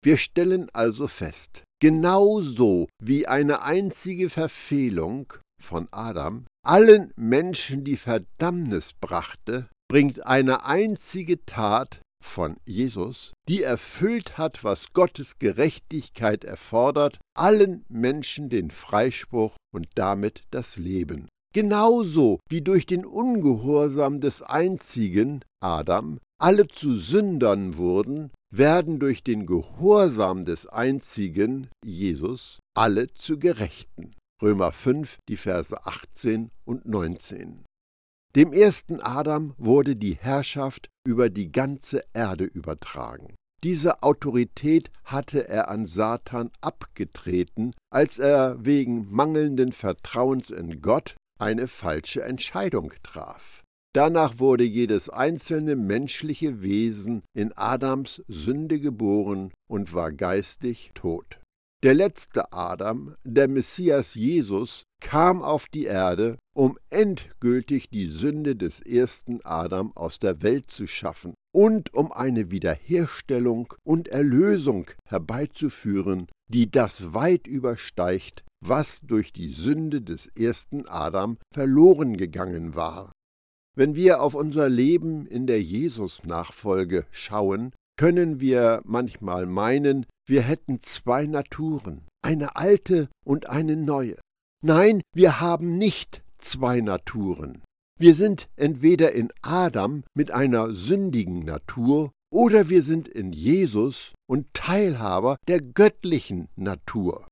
Wir 0.00 0.16
stellen 0.16 0.68
also 0.72 1.08
fest, 1.08 1.64
genauso 1.84 2.88
wie 2.98 3.26
eine 3.26 3.60
einzige 3.60 4.30
Verfehlung 4.30 5.34
von 5.62 5.86
Adam 5.90 6.46
allen 6.64 7.12
Menschen 7.14 7.84
die 7.84 7.98
Verdammnis 7.98 8.94
brachte, 8.98 9.68
bringt 9.86 10.24
eine 10.24 10.64
einzige 10.64 11.44
Tat 11.44 12.00
von 12.24 12.56
Jesus, 12.64 13.34
die 13.50 13.62
erfüllt 13.62 14.38
hat, 14.38 14.64
was 14.64 14.94
Gottes 14.94 15.38
Gerechtigkeit 15.38 16.42
erfordert, 16.42 17.18
allen 17.36 17.84
Menschen 17.90 18.48
den 18.48 18.70
Freispruch 18.70 19.54
und 19.70 19.88
damit 19.94 20.44
das 20.50 20.76
Leben. 20.76 21.28
Genauso 21.52 22.40
wie 22.48 22.62
durch 22.62 22.86
den 22.86 23.04
Ungehorsam 23.04 24.20
des 24.20 24.40
einzigen, 24.40 25.44
Adam, 25.64 26.18
alle 26.38 26.68
zu 26.68 26.98
Sündern 26.98 27.78
wurden, 27.78 28.30
werden 28.52 28.98
durch 28.98 29.24
den 29.24 29.46
Gehorsam 29.46 30.44
des 30.44 30.66
einzigen, 30.66 31.70
Jesus, 31.82 32.60
alle 32.76 33.12
zu 33.14 33.38
Gerechten. 33.38 34.14
Römer 34.42 34.72
5, 34.72 35.16
die 35.28 35.38
Verse 35.38 35.86
18 35.86 36.50
und 36.66 36.86
19. 36.86 37.64
Dem 38.36 38.52
ersten 38.52 39.00
Adam 39.00 39.54
wurde 39.56 39.96
die 39.96 40.16
Herrschaft 40.16 40.88
über 41.06 41.30
die 41.30 41.50
ganze 41.50 42.04
Erde 42.12 42.44
übertragen. 42.44 43.32
Diese 43.62 44.02
Autorität 44.02 44.90
hatte 45.04 45.48
er 45.48 45.68
an 45.68 45.86
Satan 45.86 46.50
abgetreten, 46.60 47.72
als 47.90 48.18
er 48.18 48.62
wegen 48.62 49.10
mangelnden 49.10 49.72
Vertrauens 49.72 50.50
in 50.50 50.82
Gott 50.82 51.16
eine 51.40 51.68
falsche 51.68 52.22
Entscheidung 52.22 52.92
traf. 53.02 53.63
Danach 53.94 54.40
wurde 54.40 54.64
jedes 54.64 55.08
einzelne 55.08 55.76
menschliche 55.76 56.62
Wesen 56.62 57.22
in 57.32 57.52
Adams 57.52 58.24
Sünde 58.26 58.80
geboren 58.80 59.52
und 59.70 59.94
war 59.94 60.10
geistig 60.10 60.90
tot. 60.94 61.38
Der 61.84 61.94
letzte 61.94 62.52
Adam, 62.52 63.14
der 63.22 63.46
Messias 63.46 64.14
Jesus, 64.14 64.82
kam 65.00 65.42
auf 65.42 65.66
die 65.68 65.84
Erde, 65.84 66.38
um 66.56 66.76
endgültig 66.90 67.88
die 67.88 68.06
Sünde 68.06 68.56
des 68.56 68.80
ersten 68.80 69.40
Adam 69.44 69.92
aus 69.94 70.18
der 70.18 70.42
Welt 70.42 70.70
zu 70.70 70.88
schaffen 70.88 71.34
und 71.54 71.94
um 71.94 72.10
eine 72.10 72.50
Wiederherstellung 72.50 73.72
und 73.84 74.08
Erlösung 74.08 74.90
herbeizuführen, 75.06 76.26
die 76.48 76.68
das 76.68 77.14
weit 77.14 77.46
übersteigt, 77.46 78.44
was 78.64 79.02
durch 79.02 79.32
die 79.32 79.52
Sünde 79.52 80.00
des 80.00 80.26
ersten 80.26 80.88
Adam 80.88 81.36
verloren 81.52 82.16
gegangen 82.16 82.74
war. 82.74 83.12
Wenn 83.76 83.96
wir 83.96 84.22
auf 84.22 84.34
unser 84.34 84.68
Leben 84.68 85.26
in 85.26 85.46
der 85.46 85.62
Jesus-Nachfolge 85.62 87.06
schauen, 87.10 87.72
können 87.96 88.40
wir 88.40 88.82
manchmal 88.84 89.46
meinen, 89.46 90.06
wir 90.26 90.42
hätten 90.42 90.80
zwei 90.80 91.26
Naturen, 91.26 92.02
eine 92.22 92.56
alte 92.56 93.08
und 93.24 93.46
eine 93.46 93.76
neue. 93.76 94.16
Nein, 94.64 95.02
wir 95.14 95.40
haben 95.40 95.76
nicht 95.76 96.22
zwei 96.38 96.80
Naturen. 96.80 97.62
Wir 97.98 98.14
sind 98.14 98.48
entweder 98.56 99.12
in 99.12 99.28
Adam 99.42 100.02
mit 100.14 100.30
einer 100.30 100.72
sündigen 100.72 101.40
Natur 101.40 102.10
oder 102.32 102.68
wir 102.68 102.82
sind 102.82 103.06
in 103.06 103.32
Jesus 103.32 104.12
und 104.28 104.52
Teilhaber 104.52 105.36
der 105.46 105.60
göttlichen 105.60 106.48
Natur. 106.56 107.26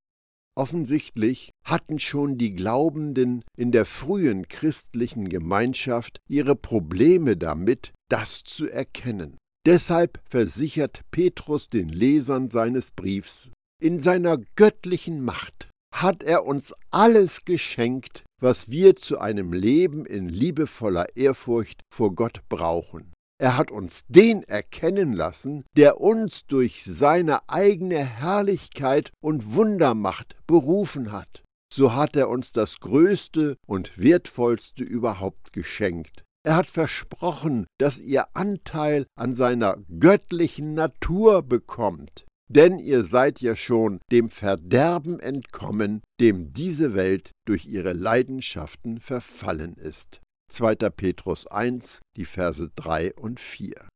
Offensichtlich 0.54 1.50
hatten 1.64 1.99
schon 1.99 2.37
die 2.37 2.50
Glaubenden 2.50 3.42
in 3.56 3.73
der 3.73 3.85
frühen 3.85 4.49
christlichen 4.49 5.28
Gemeinschaft 5.28 6.18
ihre 6.28 6.54
Probleme 6.54 7.37
damit, 7.37 7.92
das 8.11 8.44
zu 8.44 8.68
erkennen. 8.68 9.38
Deshalb 9.64 10.21
versichert 10.28 11.02
Petrus 11.11 11.68
den 11.68 11.88
Lesern 11.88 12.50
seines 12.50 12.90
Briefs, 12.90 13.50
in 13.80 13.99
seiner 13.99 14.38
göttlichen 14.56 15.25
Macht 15.25 15.68
hat 15.92 16.23
er 16.23 16.47
uns 16.47 16.73
alles 16.90 17.44
geschenkt, 17.44 18.25
was 18.40 18.71
wir 18.71 18.97
zu 18.97 19.18
einem 19.18 19.52
Leben 19.52 20.06
in 20.06 20.28
liebevoller 20.28 21.16
Ehrfurcht 21.16 21.80
vor 21.92 22.14
Gott 22.14 22.42
brauchen. 22.49 23.12
Er 23.42 23.56
hat 23.56 23.72
uns 23.72 24.04
den 24.06 24.44
erkennen 24.44 25.12
lassen, 25.12 25.64
der 25.76 26.00
uns 26.00 26.46
durch 26.46 26.84
seine 26.84 27.49
eigene 27.49 27.99
Herrlichkeit 27.99 29.11
und 29.20 29.56
Wundermacht 29.56 30.37
berufen 30.46 31.11
hat. 31.11 31.42
So 31.75 31.94
hat 31.94 32.14
er 32.14 32.28
uns 32.28 32.52
das 32.52 32.78
Größte 32.78 33.56
und 33.66 33.99
Wertvollste 33.99 34.84
überhaupt 34.84 35.52
geschenkt, 35.52 36.22
er 36.44 36.56
hat 36.56 36.66
versprochen, 36.66 37.66
dass 37.78 38.00
ihr 38.00 38.26
Anteil 38.34 39.06
an 39.16 39.34
seiner 39.34 39.76
göttlichen 39.99 40.75
Natur 40.75 41.42
bekommt. 41.42 42.26
Denn 42.49 42.78
ihr 42.78 43.04
seid 43.04 43.40
ja 43.40 43.56
schon 43.56 44.00
dem 44.11 44.28
Verderben 44.28 45.20
entkommen, 45.20 46.02
dem 46.20 46.52
diese 46.52 46.94
Welt 46.94 47.30
durch 47.46 47.66
ihre 47.66 47.92
Leidenschaften 47.92 49.00
verfallen 49.00 49.75
ist. 49.75 50.20
2. 50.52 50.75
Petrus 50.90 51.47
1, 51.47 52.00
die 52.16 52.25
Verse 52.25 52.71
3 52.76 53.14
und 53.14 53.40
4. 53.40 53.88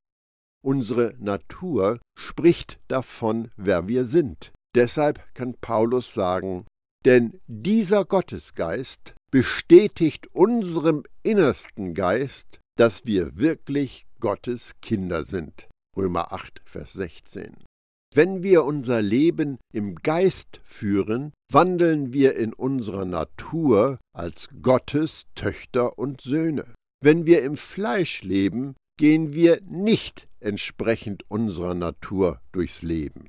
Unsere 0.65 1.15
Natur 1.19 2.01
spricht 2.19 2.81
davon, 2.89 3.51
wer 3.57 3.87
wir 3.89 4.05
sind. 4.05 4.53
Deshalb 4.75 5.23
kann 5.35 5.55
Paulus 5.61 6.13
sagen, 6.13 6.67
denn 7.05 7.41
dieser 7.47 8.05
Gottesgeist 8.05 9.15
bestätigt 9.31 10.29
unserem 10.33 11.05
innersten 11.23 11.95
Geist, 11.95 12.59
dass 12.77 13.07
wir 13.07 13.37
wirklich 13.37 14.07
Gottes 14.19 14.73
Kinder 14.81 15.25
sind. 15.25 15.69
Römer 15.97 16.33
8, 16.33 16.63
Vers 16.65 16.95
16. 16.95 17.66
Wenn 18.17 18.43
wir 18.43 18.65
unser 18.65 19.03
Leben 19.03 19.59
im 19.75 19.97
Geist 19.97 20.59
führen, 20.65 21.35
wandeln 21.53 22.15
wir 22.15 22.35
in 22.37 22.55
unserer 22.55 23.05
Natur 23.05 23.99
als 24.15 24.49
Gottes 24.63 25.25
Töchter 25.35 25.99
und 25.99 26.23
Söhne. 26.23 26.65
Wenn 27.05 27.27
wir 27.27 27.43
im 27.43 27.59
Fleisch 27.59 28.23
leben, 28.23 28.75
gehen 28.99 29.35
wir 29.35 29.61
nicht 29.67 30.29
entsprechend 30.41 31.31
unserer 31.31 31.75
Natur 31.75 32.41
durchs 32.53 32.81
Leben. 32.81 33.29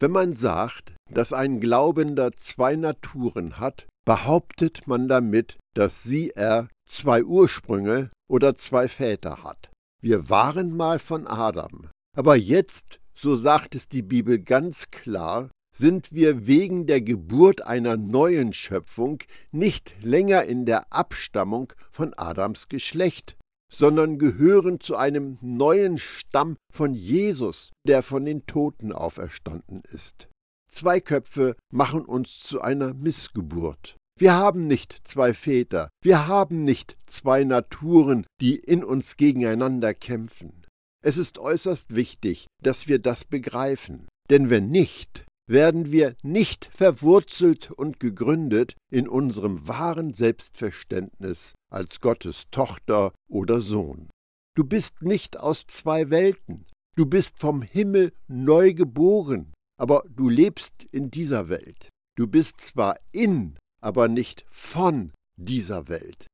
Wenn 0.00 0.10
man 0.10 0.34
sagt, 0.34 0.96
dass 1.12 1.32
ein 1.32 1.60
Glaubender 1.60 2.32
zwei 2.32 2.74
Naturen 2.74 3.60
hat, 3.60 3.86
behauptet 4.04 4.88
man 4.88 5.06
damit, 5.06 5.58
dass 5.76 6.02
sie 6.02 6.30
er 6.30 6.66
zwei 6.88 7.22
Ursprünge 7.22 8.10
oder 8.28 8.56
zwei 8.56 8.88
Väter 8.88 9.44
hat. 9.44 9.70
Wir 10.02 10.28
waren 10.28 10.76
mal 10.76 10.98
von 10.98 11.28
Adam, 11.28 11.86
aber 12.16 12.34
jetzt, 12.34 12.98
so 13.18 13.34
sagt 13.34 13.74
es 13.74 13.88
die 13.88 14.02
Bibel 14.02 14.38
ganz 14.38 14.90
klar, 14.90 15.50
sind 15.74 16.12
wir 16.12 16.46
wegen 16.46 16.86
der 16.86 17.00
Geburt 17.00 17.66
einer 17.66 17.96
neuen 17.96 18.52
Schöpfung 18.52 19.18
nicht 19.50 19.94
länger 20.02 20.44
in 20.44 20.66
der 20.66 20.92
Abstammung 20.92 21.72
von 21.90 22.14
Adams 22.16 22.68
Geschlecht, 22.68 23.36
sondern 23.72 24.18
gehören 24.18 24.80
zu 24.80 24.96
einem 24.96 25.38
neuen 25.40 25.98
Stamm 25.98 26.56
von 26.72 26.94
Jesus, 26.94 27.70
der 27.86 28.02
von 28.02 28.24
den 28.24 28.46
Toten 28.46 28.92
auferstanden 28.92 29.82
ist. 29.92 30.28
Zwei 30.70 31.00
Köpfe 31.00 31.56
machen 31.72 32.04
uns 32.04 32.40
zu 32.40 32.60
einer 32.60 32.94
Missgeburt. 32.94 33.96
Wir 34.18 34.34
haben 34.34 34.66
nicht 34.66 34.96
zwei 35.06 35.34
Väter, 35.34 35.90
wir 36.02 36.26
haben 36.28 36.64
nicht 36.64 36.96
zwei 37.06 37.44
Naturen, 37.44 38.26
die 38.40 38.56
in 38.56 38.82
uns 38.82 39.16
gegeneinander 39.16 39.94
kämpfen. 39.94 40.57
Es 41.04 41.16
ist 41.16 41.38
äußerst 41.38 41.94
wichtig, 41.94 42.46
dass 42.62 42.88
wir 42.88 42.98
das 42.98 43.24
begreifen, 43.24 44.08
denn 44.30 44.50
wenn 44.50 44.68
nicht, 44.68 45.24
werden 45.48 45.92
wir 45.92 46.14
nicht 46.22 46.66
verwurzelt 46.66 47.70
und 47.70 48.00
gegründet 48.00 48.74
in 48.92 49.08
unserem 49.08 49.66
wahren 49.66 50.12
Selbstverständnis 50.12 51.54
als 51.72 52.00
Gottes 52.00 52.50
Tochter 52.50 53.12
oder 53.28 53.60
Sohn. 53.60 54.10
Du 54.54 54.64
bist 54.64 55.02
nicht 55.02 55.38
aus 55.38 55.66
zwei 55.66 56.10
Welten, 56.10 56.66
du 56.96 57.06
bist 57.06 57.38
vom 57.38 57.62
Himmel 57.62 58.12
neu 58.26 58.74
geboren, 58.74 59.52
aber 59.78 60.04
du 60.08 60.28
lebst 60.28 60.84
in 60.90 61.10
dieser 61.10 61.48
Welt. 61.48 61.88
Du 62.16 62.26
bist 62.26 62.60
zwar 62.60 62.98
in, 63.12 63.56
aber 63.80 64.08
nicht 64.08 64.44
von 64.50 65.12
dieser 65.36 65.88
Welt. 65.88 66.26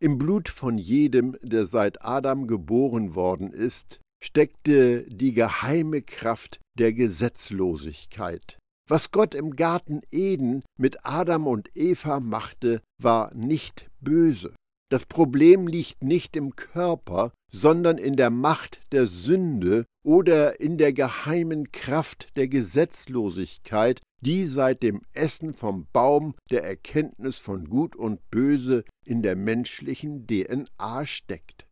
Im 0.00 0.18
Blut 0.18 0.48
von 0.48 0.78
jedem, 0.78 1.36
der 1.42 1.66
seit 1.66 2.04
Adam 2.04 2.46
geboren 2.46 3.14
worden 3.14 3.52
ist, 3.52 4.00
steckte 4.22 5.04
die 5.08 5.32
geheime 5.32 6.02
Kraft 6.02 6.60
der 6.78 6.92
Gesetzlosigkeit. 6.92 8.58
Was 8.88 9.10
Gott 9.10 9.34
im 9.34 9.56
Garten 9.56 10.02
Eden 10.10 10.62
mit 10.78 11.06
Adam 11.06 11.46
und 11.46 11.70
Eva 11.74 12.20
machte, 12.20 12.82
war 13.00 13.32
nicht 13.34 13.88
böse. 14.00 14.54
Das 14.94 15.06
Problem 15.06 15.66
liegt 15.66 16.04
nicht 16.04 16.36
im 16.36 16.54
Körper, 16.54 17.32
sondern 17.52 17.98
in 17.98 18.14
der 18.14 18.30
Macht 18.30 18.80
der 18.92 19.08
Sünde 19.08 19.86
oder 20.04 20.60
in 20.60 20.78
der 20.78 20.92
geheimen 20.92 21.72
Kraft 21.72 22.28
der 22.36 22.46
Gesetzlosigkeit, 22.46 24.00
die 24.20 24.46
seit 24.46 24.84
dem 24.84 25.02
Essen 25.12 25.52
vom 25.52 25.88
Baum 25.92 26.36
der 26.48 26.62
Erkenntnis 26.62 27.40
von 27.40 27.68
Gut 27.68 27.96
und 27.96 28.30
Böse 28.30 28.84
in 29.04 29.22
der 29.22 29.34
menschlichen 29.34 30.28
DNA 30.28 31.06
steckt. 31.06 31.66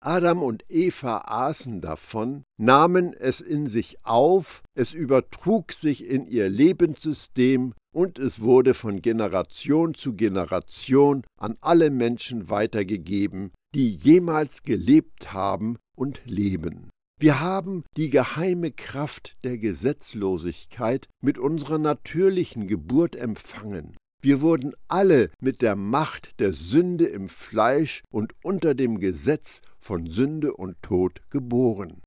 Adam 0.00 0.42
und 0.42 0.64
Eva 0.68 1.22
aßen 1.26 1.80
davon, 1.80 2.44
nahmen 2.56 3.12
es 3.14 3.40
in 3.40 3.66
sich 3.66 4.04
auf, 4.04 4.62
es 4.74 4.92
übertrug 4.92 5.72
sich 5.72 6.04
in 6.04 6.26
ihr 6.26 6.48
Lebenssystem 6.48 7.74
und 7.92 8.18
es 8.18 8.40
wurde 8.40 8.74
von 8.74 9.02
Generation 9.02 9.94
zu 9.94 10.14
Generation 10.14 11.24
an 11.36 11.56
alle 11.60 11.90
Menschen 11.90 12.48
weitergegeben, 12.48 13.50
die 13.74 13.92
jemals 13.92 14.62
gelebt 14.62 15.32
haben 15.32 15.78
und 15.96 16.22
leben. 16.26 16.90
Wir 17.20 17.40
haben 17.40 17.82
die 17.96 18.10
geheime 18.10 18.70
Kraft 18.70 19.36
der 19.42 19.58
Gesetzlosigkeit 19.58 21.08
mit 21.20 21.38
unserer 21.38 21.78
natürlichen 21.78 22.68
Geburt 22.68 23.16
empfangen. 23.16 23.96
Wir 24.20 24.40
wurden 24.40 24.74
alle 24.88 25.30
mit 25.40 25.62
der 25.62 25.76
Macht 25.76 26.40
der 26.40 26.52
Sünde 26.52 27.06
im 27.06 27.28
Fleisch 27.28 28.02
und 28.10 28.32
unter 28.42 28.74
dem 28.74 28.98
Gesetz 28.98 29.62
von 29.78 30.08
Sünde 30.08 30.54
und 30.54 30.82
Tod 30.82 31.20
geboren. 31.30 32.02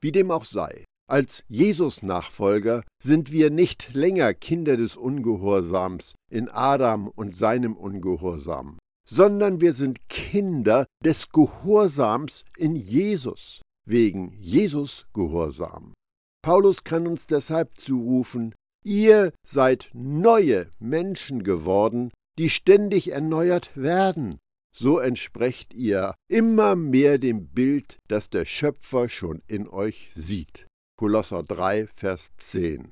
Wie 0.00 0.12
dem 0.12 0.30
auch 0.30 0.44
sei, 0.44 0.84
als 1.10 1.42
Jesus-Nachfolger 1.48 2.84
sind 3.02 3.32
wir 3.32 3.50
nicht 3.50 3.92
länger 3.94 4.32
Kinder 4.32 4.76
des 4.76 4.96
Ungehorsams 4.96 6.14
in 6.30 6.48
Adam 6.48 7.08
und 7.08 7.34
seinem 7.34 7.76
Ungehorsam, 7.76 8.78
sondern 9.08 9.60
wir 9.60 9.72
sind 9.72 10.08
Kinder 10.08 10.86
des 11.04 11.30
Gehorsams 11.30 12.44
in 12.56 12.76
Jesus, 12.76 13.60
wegen 13.84 14.32
Jesus 14.34 15.08
Gehorsam. 15.12 15.94
Paulus 16.42 16.84
kann 16.84 17.08
uns 17.08 17.26
deshalb 17.26 17.76
zurufen, 17.76 18.54
Ihr 18.84 19.32
seid 19.42 19.90
neue 19.92 20.70
Menschen 20.78 21.42
geworden, 21.42 22.10
die 22.38 22.48
ständig 22.48 23.12
erneuert 23.12 23.76
werden. 23.76 24.38
So 24.74 24.98
entsprecht 24.98 25.74
ihr 25.74 26.14
immer 26.28 26.76
mehr 26.76 27.18
dem 27.18 27.48
Bild, 27.48 27.98
das 28.08 28.30
der 28.30 28.46
Schöpfer 28.46 29.08
schon 29.08 29.42
in 29.46 29.68
euch 29.68 30.10
sieht. 30.14 30.66
Kolosser 30.96 31.42
3, 31.42 31.88
Vers 31.88 32.30
10. 32.38 32.90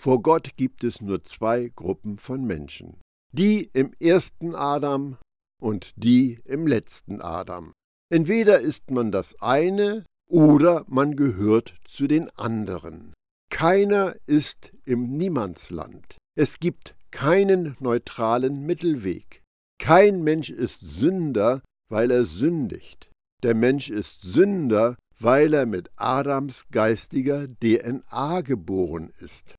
Vor 0.00 0.22
Gott 0.22 0.56
gibt 0.56 0.82
es 0.84 1.00
nur 1.00 1.22
zwei 1.22 1.70
Gruppen 1.74 2.16
von 2.16 2.44
Menschen. 2.44 3.00
Die 3.32 3.70
im 3.72 3.92
ersten 4.00 4.54
Adam 4.54 5.18
und 5.60 5.92
die 5.96 6.40
im 6.44 6.66
letzten 6.66 7.20
Adam. 7.20 7.72
Entweder 8.10 8.60
ist 8.60 8.90
man 8.90 9.12
das 9.12 9.40
eine 9.40 10.04
oder 10.28 10.84
man 10.88 11.14
gehört 11.14 11.74
zu 11.84 12.08
den 12.08 12.30
anderen. 12.30 13.14
Keiner 13.52 14.16
ist 14.26 14.72
im 14.86 15.14
Niemandsland. 15.14 16.16
Es 16.34 16.58
gibt 16.58 16.96
keinen 17.10 17.76
neutralen 17.80 18.64
Mittelweg. 18.64 19.42
Kein 19.78 20.24
Mensch 20.24 20.48
ist 20.48 20.80
Sünder, 20.80 21.60
weil 21.90 22.10
er 22.10 22.24
sündigt. 22.24 23.10
Der 23.42 23.54
Mensch 23.54 23.90
ist 23.90 24.22
Sünder, 24.22 24.96
weil 25.20 25.52
er 25.52 25.66
mit 25.66 25.90
Adams 25.96 26.64
geistiger 26.70 27.46
DNA 27.46 28.40
geboren 28.40 29.12
ist. 29.20 29.54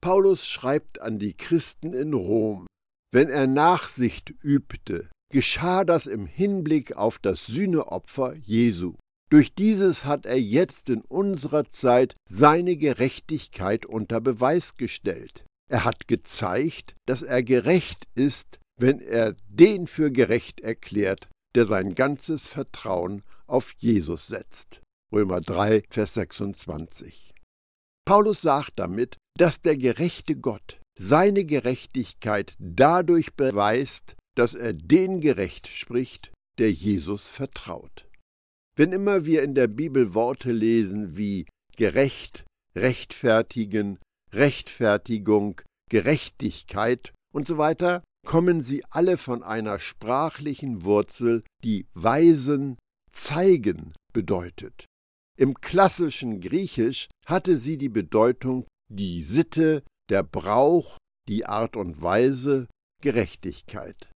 Paulus 0.00 0.46
schreibt 0.46 1.00
an 1.02 1.18
die 1.18 1.34
Christen 1.34 1.92
in 1.92 2.14
Rom, 2.14 2.66
wenn 3.12 3.28
er 3.28 3.46
Nachsicht 3.46 4.32
übte, 4.42 5.10
geschah 5.30 5.84
das 5.84 6.06
im 6.06 6.26
Hinblick 6.26 6.96
auf 6.96 7.18
das 7.18 7.44
Sühneopfer 7.44 8.34
Jesu. 8.36 8.94
Durch 9.30 9.54
dieses 9.54 10.04
hat 10.06 10.24
er 10.24 10.40
jetzt 10.40 10.88
in 10.88 11.02
unserer 11.02 11.70
Zeit 11.70 12.16
seine 12.24 12.76
Gerechtigkeit 12.76 13.84
unter 13.84 14.20
Beweis 14.20 14.76
gestellt. 14.76 15.44
Er 15.70 15.84
hat 15.84 16.08
gezeigt, 16.08 16.94
dass 17.06 17.22
er 17.22 17.42
gerecht 17.42 18.06
ist, 18.14 18.58
wenn 18.80 19.00
er 19.00 19.36
den 19.48 19.86
für 19.86 20.10
gerecht 20.10 20.60
erklärt, 20.60 21.28
der 21.54 21.66
sein 21.66 21.94
ganzes 21.94 22.46
Vertrauen 22.46 23.22
auf 23.46 23.74
Jesus 23.78 24.28
setzt. 24.28 24.80
Römer 25.12 25.40
3, 25.40 25.82
Vers 25.90 26.14
26. 26.14 27.34
Paulus 28.06 28.40
sagt 28.40 28.72
damit, 28.76 29.16
dass 29.36 29.60
der 29.60 29.76
gerechte 29.76 30.36
Gott 30.36 30.80
seine 30.98 31.44
Gerechtigkeit 31.44 32.54
dadurch 32.58 33.34
beweist, 33.34 34.16
dass 34.34 34.54
er 34.54 34.72
den 34.72 35.20
gerecht 35.20 35.68
spricht, 35.68 36.32
der 36.58 36.72
Jesus 36.72 37.28
vertraut. 37.28 38.07
Wenn 38.78 38.92
immer 38.92 39.26
wir 39.26 39.42
in 39.42 39.56
der 39.56 39.66
Bibel 39.66 40.14
Worte 40.14 40.52
lesen 40.52 41.16
wie 41.16 41.46
gerecht, 41.76 42.44
rechtfertigen, 42.76 43.98
Rechtfertigung, 44.32 45.60
Gerechtigkeit 45.90 47.12
und 47.34 47.48
so 47.48 47.58
weiter, 47.58 48.04
kommen 48.24 48.60
sie 48.60 48.84
alle 48.84 49.16
von 49.16 49.42
einer 49.42 49.80
sprachlichen 49.80 50.84
Wurzel, 50.84 51.42
die 51.64 51.88
weisen, 51.94 52.78
zeigen 53.10 53.94
bedeutet. 54.12 54.86
Im 55.36 55.54
klassischen 55.54 56.40
Griechisch 56.40 57.08
hatte 57.26 57.58
sie 57.58 57.78
die 57.78 57.88
Bedeutung 57.88 58.64
die 58.88 59.24
Sitte, 59.24 59.82
der 60.08 60.22
Brauch, 60.22 60.98
die 61.28 61.46
Art 61.46 61.76
und 61.76 62.00
Weise, 62.00 62.68
Gerechtigkeit. 63.02 64.08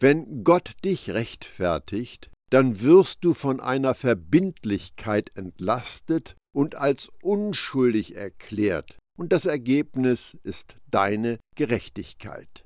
Wenn 0.00 0.44
Gott 0.44 0.72
dich 0.82 1.10
rechtfertigt, 1.10 2.30
dann 2.50 2.80
wirst 2.80 3.24
du 3.24 3.34
von 3.34 3.60
einer 3.60 3.94
Verbindlichkeit 3.94 5.30
entlastet 5.34 6.36
und 6.54 6.74
als 6.74 7.10
unschuldig 7.22 8.16
erklärt, 8.16 8.96
und 9.18 9.32
das 9.32 9.46
Ergebnis 9.46 10.38
ist 10.44 10.78
deine 10.90 11.38
Gerechtigkeit. 11.56 12.64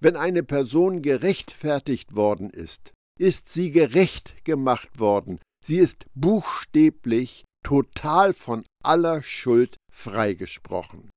Wenn 0.00 0.16
eine 0.16 0.42
Person 0.42 1.02
gerechtfertigt 1.02 2.16
worden 2.16 2.50
ist, 2.50 2.92
ist 3.18 3.48
sie 3.48 3.70
gerecht 3.70 4.44
gemacht 4.44 4.98
worden, 4.98 5.38
sie 5.64 5.78
ist 5.78 6.06
buchstäblich 6.14 7.44
total 7.64 8.34
von 8.34 8.64
aller 8.84 9.22
Schuld 9.22 9.76
freigesprochen. 9.90 11.10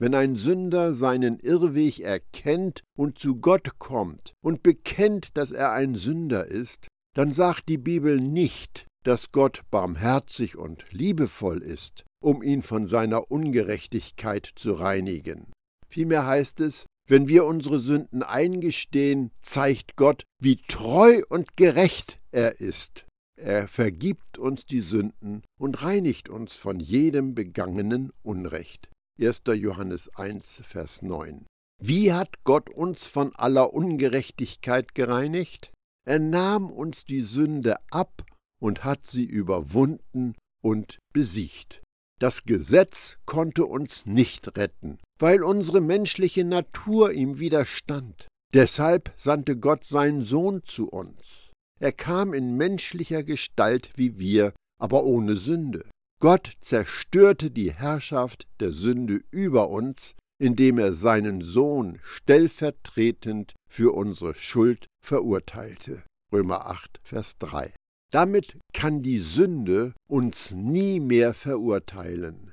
Wenn 0.00 0.14
ein 0.14 0.34
Sünder 0.34 0.92
seinen 0.92 1.38
Irrweg 1.38 2.00
erkennt 2.00 2.82
und 2.98 3.18
zu 3.18 3.36
Gott 3.36 3.78
kommt 3.78 4.32
und 4.44 4.62
bekennt, 4.62 5.36
dass 5.36 5.52
er 5.52 5.72
ein 5.72 5.94
Sünder 5.94 6.46
ist, 6.46 6.88
dann 7.14 7.32
sagt 7.32 7.68
die 7.68 7.78
Bibel 7.78 8.20
nicht, 8.20 8.86
dass 9.04 9.32
Gott 9.32 9.62
barmherzig 9.70 10.56
und 10.56 10.84
liebevoll 10.90 11.62
ist, 11.62 12.04
um 12.22 12.42
ihn 12.42 12.62
von 12.62 12.86
seiner 12.86 13.30
Ungerechtigkeit 13.30 14.50
zu 14.56 14.72
reinigen. 14.72 15.52
Vielmehr 15.88 16.26
heißt 16.26 16.60
es, 16.60 16.86
wenn 17.06 17.28
wir 17.28 17.44
unsere 17.44 17.78
Sünden 17.80 18.22
eingestehen, 18.22 19.30
zeigt 19.42 19.96
Gott, 19.96 20.24
wie 20.40 20.56
treu 20.68 21.22
und 21.28 21.56
gerecht 21.56 22.16
er 22.32 22.60
ist. 22.60 23.06
Er 23.36 23.68
vergibt 23.68 24.38
uns 24.38 24.64
die 24.64 24.80
Sünden 24.80 25.42
und 25.60 25.82
reinigt 25.82 26.28
uns 26.28 26.56
von 26.56 26.80
jedem 26.80 27.34
begangenen 27.34 28.10
Unrecht. 28.22 28.88
1. 29.20 29.42
Johannes 29.54 30.08
1, 30.16 30.62
Vers 30.66 31.02
9. 31.02 31.44
Wie 31.82 32.12
hat 32.12 32.42
Gott 32.44 32.70
uns 32.70 33.06
von 33.06 33.34
aller 33.36 33.74
Ungerechtigkeit 33.74 34.94
gereinigt? 34.94 35.73
Er 36.06 36.18
nahm 36.18 36.70
uns 36.70 37.04
die 37.04 37.22
Sünde 37.22 37.76
ab 37.90 38.24
und 38.60 38.84
hat 38.84 39.06
sie 39.06 39.24
überwunden 39.24 40.34
und 40.62 40.98
besiegt. 41.12 41.82
Das 42.20 42.44
Gesetz 42.44 43.18
konnte 43.26 43.66
uns 43.66 44.06
nicht 44.06 44.56
retten, 44.56 44.98
weil 45.18 45.42
unsere 45.42 45.80
menschliche 45.80 46.44
Natur 46.44 47.12
ihm 47.12 47.38
widerstand. 47.38 48.28
Deshalb 48.54 49.12
sandte 49.16 49.58
Gott 49.58 49.84
seinen 49.84 50.24
Sohn 50.24 50.62
zu 50.64 50.88
uns. 50.88 51.50
Er 51.80 51.92
kam 51.92 52.34
in 52.34 52.56
menschlicher 52.56 53.22
Gestalt 53.22 53.90
wie 53.96 54.18
wir, 54.18 54.52
aber 54.80 55.04
ohne 55.04 55.36
Sünde. 55.36 55.84
Gott 56.20 56.52
zerstörte 56.60 57.50
die 57.50 57.72
Herrschaft 57.72 58.46
der 58.60 58.70
Sünde 58.70 59.22
über 59.30 59.68
uns, 59.68 60.14
indem 60.38 60.78
er 60.78 60.94
seinen 60.94 61.42
Sohn 61.42 62.00
stellvertretend 62.02 63.54
für 63.68 63.94
unsere 63.94 64.34
Schuld 64.34 64.86
verurteilte. 65.04 66.02
Römer 66.32 66.66
8, 66.66 67.00
Vers 67.02 67.38
3. 67.38 67.72
Damit 68.10 68.58
kann 68.72 69.02
die 69.02 69.18
Sünde 69.18 69.92
uns 70.08 70.52
nie 70.52 71.00
mehr 71.00 71.34
verurteilen. 71.34 72.52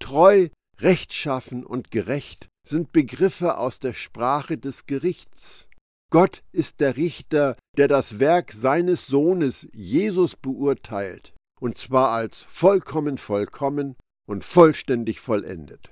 Treu, 0.00 0.48
rechtschaffen 0.78 1.64
und 1.64 1.90
gerecht 1.90 2.48
sind 2.66 2.92
Begriffe 2.92 3.58
aus 3.58 3.78
der 3.78 3.94
Sprache 3.94 4.58
des 4.58 4.86
Gerichts. 4.86 5.68
Gott 6.10 6.42
ist 6.52 6.80
der 6.80 6.96
Richter, 6.96 7.56
der 7.76 7.88
das 7.88 8.18
Werk 8.18 8.52
seines 8.52 9.06
Sohnes 9.06 9.68
Jesus 9.72 10.36
beurteilt, 10.36 11.34
und 11.60 11.78
zwar 11.78 12.10
als 12.10 12.40
vollkommen 12.42 13.16
vollkommen 13.16 13.96
und 14.26 14.44
vollständig 14.44 15.20
vollendet. 15.20 15.91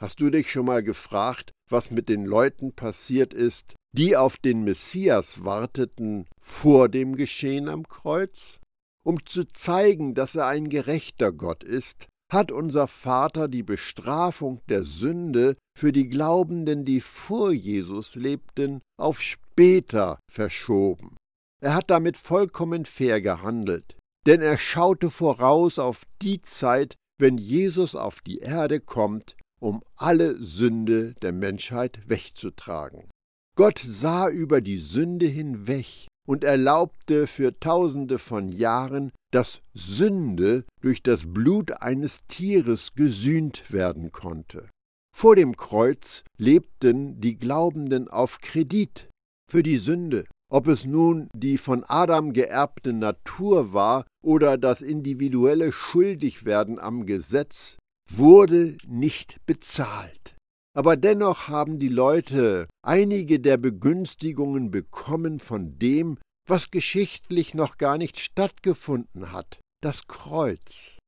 Hast 0.00 0.20
du 0.20 0.30
dich 0.30 0.50
schon 0.50 0.66
mal 0.66 0.82
gefragt, 0.82 1.52
was 1.70 1.90
mit 1.90 2.08
den 2.08 2.24
Leuten 2.24 2.72
passiert 2.72 3.32
ist, 3.32 3.74
die 3.96 4.16
auf 4.16 4.36
den 4.38 4.64
Messias 4.64 5.44
warteten 5.44 6.26
vor 6.40 6.88
dem 6.88 7.16
Geschehen 7.16 7.68
am 7.68 7.86
Kreuz? 7.88 8.58
Um 9.06 9.24
zu 9.24 9.44
zeigen, 9.44 10.14
dass 10.14 10.34
er 10.34 10.46
ein 10.46 10.68
gerechter 10.68 11.30
Gott 11.30 11.62
ist, 11.62 12.08
hat 12.32 12.50
unser 12.50 12.88
Vater 12.88 13.48
die 13.48 13.62
Bestrafung 13.62 14.60
der 14.68 14.84
Sünde 14.84 15.56
für 15.78 15.92
die 15.92 16.08
Glaubenden, 16.08 16.84
die 16.84 17.00
vor 17.00 17.52
Jesus 17.52 18.16
lebten, 18.16 18.80
auf 18.98 19.20
später 19.20 20.18
verschoben. 20.30 21.16
Er 21.62 21.74
hat 21.74 21.90
damit 21.90 22.16
vollkommen 22.16 22.84
fair 22.84 23.20
gehandelt, 23.20 23.96
denn 24.26 24.40
er 24.40 24.58
schaute 24.58 25.10
voraus 25.10 25.78
auf 25.78 26.02
die 26.20 26.42
Zeit, 26.42 26.96
wenn 27.20 27.38
Jesus 27.38 27.94
auf 27.94 28.20
die 28.20 28.38
Erde 28.38 28.80
kommt, 28.80 29.36
um 29.60 29.82
alle 29.96 30.42
Sünde 30.42 31.14
der 31.22 31.32
Menschheit 31.32 32.00
wegzutragen. 32.08 33.10
Gott 33.56 33.78
sah 33.78 34.28
über 34.28 34.60
die 34.60 34.78
Sünde 34.78 35.26
hinweg 35.26 36.08
und 36.26 36.42
erlaubte 36.42 37.26
für 37.26 37.58
tausende 37.60 38.18
von 38.18 38.48
Jahren, 38.48 39.12
dass 39.30 39.62
Sünde 39.74 40.64
durch 40.80 41.02
das 41.02 41.32
Blut 41.32 41.82
eines 41.82 42.26
Tieres 42.26 42.94
gesühnt 42.94 43.72
werden 43.72 44.10
konnte. 44.10 44.68
Vor 45.16 45.36
dem 45.36 45.56
Kreuz 45.56 46.24
lebten 46.38 47.20
die 47.20 47.36
Glaubenden 47.36 48.08
auf 48.08 48.40
Kredit 48.40 49.08
für 49.48 49.62
die 49.62 49.78
Sünde, 49.78 50.24
ob 50.50 50.66
es 50.66 50.84
nun 50.84 51.28
die 51.34 51.58
von 51.58 51.84
Adam 51.84 52.32
geerbte 52.32 52.92
Natur 52.92 53.72
war 53.72 54.04
oder 54.22 54.58
das 54.58 54.82
individuelle 54.82 55.70
Schuldigwerden 55.72 56.78
am 56.78 57.06
Gesetz, 57.06 57.76
wurde 58.10 58.76
nicht 58.86 59.44
bezahlt. 59.46 60.36
Aber 60.76 60.96
dennoch 60.96 61.48
haben 61.48 61.78
die 61.78 61.88
Leute 61.88 62.66
einige 62.82 63.38
der 63.38 63.56
Begünstigungen 63.56 64.70
bekommen 64.70 65.38
von 65.38 65.78
dem, 65.78 66.18
was 66.48 66.70
geschichtlich 66.70 67.54
noch 67.54 67.78
gar 67.78 67.96
nicht 67.96 68.18
stattgefunden 68.18 69.32
hat, 69.32 69.60
das 69.80 70.06
Kreuz. 70.08 70.98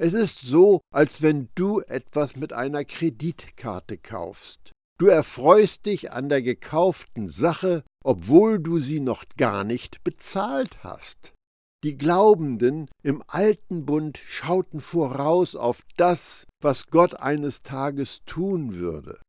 Es 0.00 0.14
ist 0.14 0.40
so, 0.40 0.80
als 0.92 1.22
wenn 1.22 1.50
du 1.54 1.80
etwas 1.80 2.36
mit 2.36 2.52
einer 2.52 2.84
Kreditkarte 2.84 3.98
kaufst. 3.98 4.72
Du 4.98 5.06
erfreust 5.06 5.86
dich 5.86 6.12
an 6.12 6.28
der 6.28 6.42
gekauften 6.42 7.28
Sache, 7.28 7.84
obwohl 8.02 8.58
du 8.58 8.80
sie 8.80 9.00
noch 9.00 9.24
gar 9.36 9.62
nicht 9.62 10.02
bezahlt 10.04 10.82
hast. 10.82 11.32
Die 11.84 11.98
Glaubenden 11.98 12.88
im 13.02 13.24
alten 13.26 13.84
Bund 13.84 14.18
schauten 14.24 14.78
voraus 14.78 15.56
auf 15.56 15.82
das, 15.96 16.46
was 16.60 16.86
Gott 16.86 17.18
eines 17.20 17.64
Tages 17.64 18.20
tun 18.24 18.76
würde. 18.76 19.20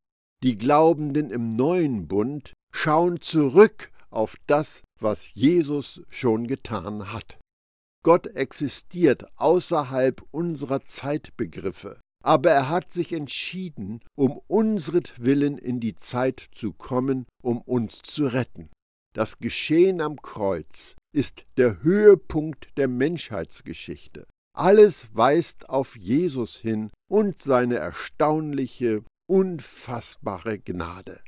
Die 0.44 0.56
Glaubenden 0.56 1.32
im 1.32 1.50
neuen 1.50 2.08
Bund 2.08 2.54
schauen 2.72 3.22
zurück 3.22 3.92
auf 4.12 4.36
das, 4.46 4.84
was 5.00 5.34
Jesus 5.34 6.04
schon 6.10 6.46
getan 6.46 7.12
hat. 7.12 7.40
Gott 8.04 8.28
existiert 8.28 9.26
außerhalb 9.40 10.22
unserer 10.30 10.86
Zeitbegriffe, 10.86 12.02
aber 12.24 12.52
er 12.52 12.70
hat 12.70 12.92
sich 12.92 13.14
entschieden, 13.14 14.02
um 14.16 14.40
unsretwillen 14.46 15.58
in 15.58 15.80
die 15.80 15.96
Zeit 15.96 16.40
zu 16.52 16.74
kommen, 16.74 17.26
um 17.42 17.62
uns 17.62 18.04
zu 18.04 18.28
retten. 18.28 18.70
Das 19.14 19.38
Geschehen 19.38 20.02
am 20.02 20.22
Kreuz 20.22 20.96
ist 21.16 21.46
der 21.58 21.84
Höhepunkt 21.84 22.76
der 22.78 22.88
Menschheitsgeschichte. 22.88 24.26
Alles 24.56 25.08
weist 25.14 25.70
auf 25.70 25.96
Jesus 25.96 26.58
hin 26.58 26.92
und 27.10 27.40
seine 27.40 27.76
erstaunliche, 27.76 29.04
unfassbare 29.30 30.60
Gnade. 30.60 31.22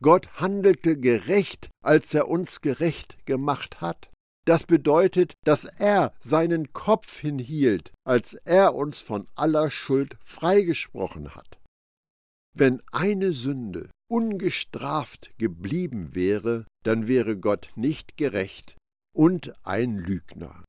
Gott 0.00 0.28
handelte 0.34 0.96
gerecht, 0.96 1.70
als 1.84 2.14
er 2.14 2.28
uns 2.28 2.60
gerecht 2.60 3.26
gemacht 3.26 3.80
hat. 3.80 4.10
Das 4.46 4.64
bedeutet, 4.64 5.34
dass 5.44 5.64
er 5.64 6.14
seinen 6.20 6.72
Kopf 6.72 7.18
hinhielt, 7.18 7.92
als 8.06 8.34
er 8.44 8.74
uns 8.74 9.00
von 9.00 9.28
aller 9.34 9.70
Schuld 9.70 10.16
freigesprochen 10.22 11.34
hat. 11.34 11.58
Wenn 12.56 12.80
eine 12.92 13.32
Sünde 13.32 13.90
ungestraft 14.08 15.32
geblieben 15.38 16.14
wäre, 16.14 16.66
dann 16.84 17.08
wäre 17.08 17.36
Gott 17.36 17.70
nicht 17.76 18.16
gerecht 18.16 18.76
und 19.14 19.52
ein 19.64 19.98
Lügner. 19.98 20.64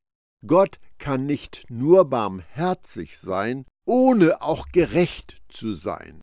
Gott 0.45 0.79
kann 0.97 1.25
nicht 1.25 1.65
nur 1.69 2.09
barmherzig 2.09 3.17
sein, 3.17 3.65
ohne 3.85 4.41
auch 4.41 4.67
gerecht 4.69 5.41
zu 5.49 5.73
sein. 5.73 6.21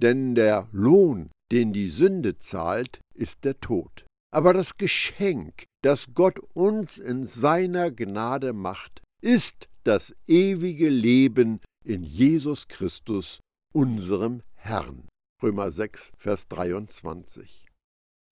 Denn 0.00 0.34
der 0.34 0.68
Lohn, 0.72 1.30
den 1.50 1.72
die 1.72 1.90
Sünde 1.90 2.38
zahlt, 2.38 3.00
ist 3.14 3.44
der 3.44 3.60
Tod. 3.60 4.06
Aber 4.34 4.54
das 4.54 4.78
Geschenk, 4.78 5.64
das 5.82 6.14
Gott 6.14 6.38
uns 6.54 6.98
in 6.98 7.26
seiner 7.26 7.90
Gnade 7.90 8.54
macht, 8.54 9.02
ist 9.20 9.68
das 9.84 10.14
ewige 10.26 10.88
Leben 10.88 11.60
in 11.84 12.02
Jesus 12.04 12.68
Christus, 12.68 13.40
unserem 13.74 14.42
Herrn. 14.54 15.08
Römer 15.42 15.72
6, 15.72 16.12
Vers 16.18 16.46
23. 16.48 17.66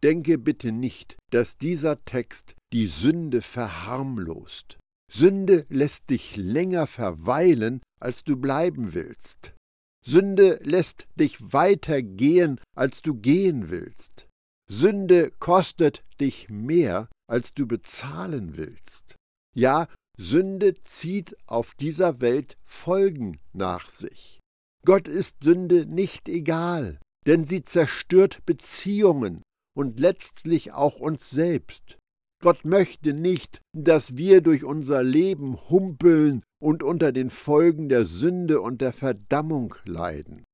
Denke 0.02 0.38
bitte 0.38 0.70
nicht, 0.70 1.16
dass 1.30 1.58
dieser 1.58 2.04
Text 2.04 2.54
die 2.72 2.86
Sünde 2.86 3.42
verharmlost. 3.42 4.78
Sünde 5.12 5.66
lässt 5.68 6.08
dich 6.10 6.36
länger 6.36 6.86
verweilen, 6.86 7.82
als 8.00 8.22
du 8.22 8.36
bleiben 8.36 8.94
willst. 8.94 9.54
Sünde 10.06 10.60
lässt 10.62 11.08
dich 11.16 11.52
weiter 11.52 12.00
gehen, 12.00 12.60
als 12.76 13.02
du 13.02 13.14
gehen 13.14 13.70
willst. 13.70 14.28
Sünde 14.70 15.32
kostet 15.40 16.04
dich 16.20 16.48
mehr, 16.48 17.08
als 17.28 17.52
du 17.52 17.66
bezahlen 17.66 18.56
willst. 18.56 19.16
Ja, 19.54 19.88
Sünde 20.16 20.80
zieht 20.82 21.36
auf 21.46 21.74
dieser 21.74 22.20
Welt 22.20 22.56
Folgen 22.64 23.40
nach 23.52 23.88
sich. 23.88 24.39
Gott 24.86 25.08
ist 25.08 25.44
Sünde 25.44 25.86
nicht 25.86 26.28
egal, 26.28 26.98
denn 27.26 27.44
sie 27.44 27.64
zerstört 27.64 28.44
Beziehungen 28.46 29.42
und 29.76 30.00
letztlich 30.00 30.72
auch 30.72 31.00
uns 31.00 31.30
selbst. 31.30 31.98
Gott 32.42 32.64
möchte 32.64 33.12
nicht, 33.12 33.60
dass 33.76 34.16
wir 34.16 34.40
durch 34.40 34.64
unser 34.64 35.02
Leben 35.02 35.56
humpeln 35.68 36.42
und 36.62 36.82
unter 36.82 37.12
den 37.12 37.28
Folgen 37.28 37.90
der 37.90 38.06
Sünde 38.06 38.62
und 38.62 38.80
der 38.80 38.94
Verdammung 38.94 39.74
leiden. 39.84 40.44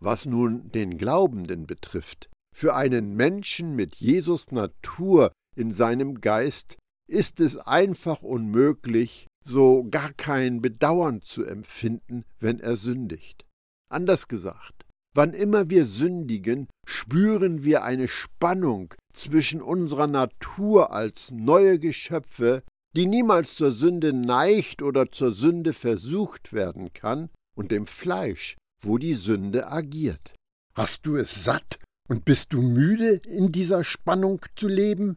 Was 0.00 0.24
nun 0.24 0.70
den 0.72 0.96
Glaubenden 0.96 1.66
betrifft, 1.66 2.30
für 2.54 2.74
einen 2.74 3.14
Menschen 3.14 3.76
mit 3.76 3.96
Jesus 3.96 4.50
Natur 4.50 5.32
in 5.54 5.72
seinem 5.72 6.20
Geist 6.20 6.76
ist 7.08 7.40
es 7.40 7.58
einfach 7.58 8.22
unmöglich, 8.22 9.26
so 9.44 9.84
gar 9.90 10.12
kein 10.14 10.62
Bedauern 10.62 11.22
zu 11.22 11.44
empfinden, 11.44 12.24
wenn 12.38 12.60
er 12.60 12.76
sündigt. 12.76 13.47
Anders 13.88 14.28
gesagt, 14.28 14.84
wann 15.14 15.32
immer 15.32 15.70
wir 15.70 15.86
sündigen, 15.86 16.68
spüren 16.86 17.64
wir 17.64 17.84
eine 17.84 18.08
Spannung 18.08 18.94
zwischen 19.14 19.62
unserer 19.62 20.06
Natur 20.06 20.92
als 20.92 21.30
neue 21.30 21.78
Geschöpfe, 21.78 22.62
die 22.94 23.06
niemals 23.06 23.54
zur 23.54 23.72
Sünde 23.72 24.12
neigt 24.12 24.82
oder 24.82 25.10
zur 25.10 25.32
Sünde 25.32 25.72
versucht 25.72 26.52
werden 26.52 26.92
kann, 26.92 27.30
und 27.56 27.72
dem 27.72 27.86
Fleisch, 27.86 28.56
wo 28.80 28.98
die 28.98 29.14
Sünde 29.14 29.66
agiert. 29.66 30.34
Hast 30.74 31.06
du 31.06 31.16
es 31.16 31.42
satt 31.42 31.80
und 32.08 32.24
bist 32.24 32.52
du 32.52 32.62
müde, 32.62 33.20
in 33.26 33.50
dieser 33.50 33.82
Spannung 33.82 34.40
zu 34.54 34.68
leben? 34.68 35.16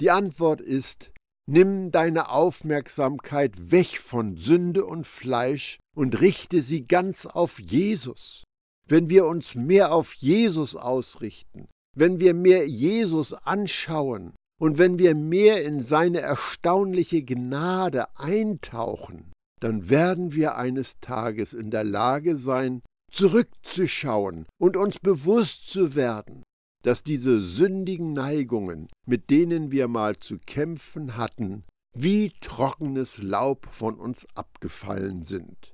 Die 0.00 0.12
Antwort 0.12 0.60
ist, 0.60 1.10
nimm 1.46 1.90
deine 1.90 2.30
Aufmerksamkeit 2.30 3.70
weg 3.70 4.00
von 4.00 4.36
Sünde 4.36 4.84
und 4.84 5.06
Fleisch 5.06 5.78
und 5.94 6.20
richte 6.20 6.62
sie 6.62 6.86
ganz 6.86 7.26
auf 7.26 7.60
Jesus. 7.60 8.44
Wenn 8.86 9.08
wir 9.08 9.26
uns 9.26 9.54
mehr 9.54 9.92
auf 9.92 10.14
Jesus 10.14 10.76
ausrichten, 10.76 11.68
wenn 11.96 12.20
wir 12.20 12.34
mehr 12.34 12.68
Jesus 12.68 13.32
anschauen 13.32 14.34
und 14.60 14.78
wenn 14.78 14.98
wir 14.98 15.14
mehr 15.14 15.64
in 15.64 15.82
seine 15.82 16.20
erstaunliche 16.20 17.22
Gnade 17.22 18.06
eintauchen, 18.18 19.32
dann 19.60 19.88
werden 19.88 20.34
wir 20.34 20.56
eines 20.56 21.00
Tages 21.00 21.52
in 21.52 21.70
der 21.70 21.84
Lage 21.84 22.36
sein, 22.36 22.82
zurückzuschauen 23.10 24.46
und 24.58 24.76
uns 24.76 24.98
bewusst 24.98 25.68
zu 25.68 25.94
werden, 25.94 26.42
dass 26.84 27.02
diese 27.02 27.42
sündigen 27.42 28.12
Neigungen, 28.12 28.88
mit 29.06 29.30
denen 29.30 29.72
wir 29.72 29.88
mal 29.88 30.18
zu 30.18 30.38
kämpfen 30.38 31.16
hatten, 31.16 31.64
wie 31.96 32.30
trockenes 32.40 33.22
Laub 33.22 33.66
von 33.70 33.98
uns 33.98 34.26
abgefallen 34.34 35.22
sind. 35.22 35.72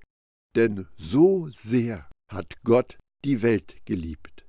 Denn 0.54 0.86
so 0.96 1.48
sehr 1.48 2.08
hat 2.30 2.62
Gott 2.62 2.98
die 3.24 3.42
Welt 3.42 3.76
geliebt. 3.86 4.46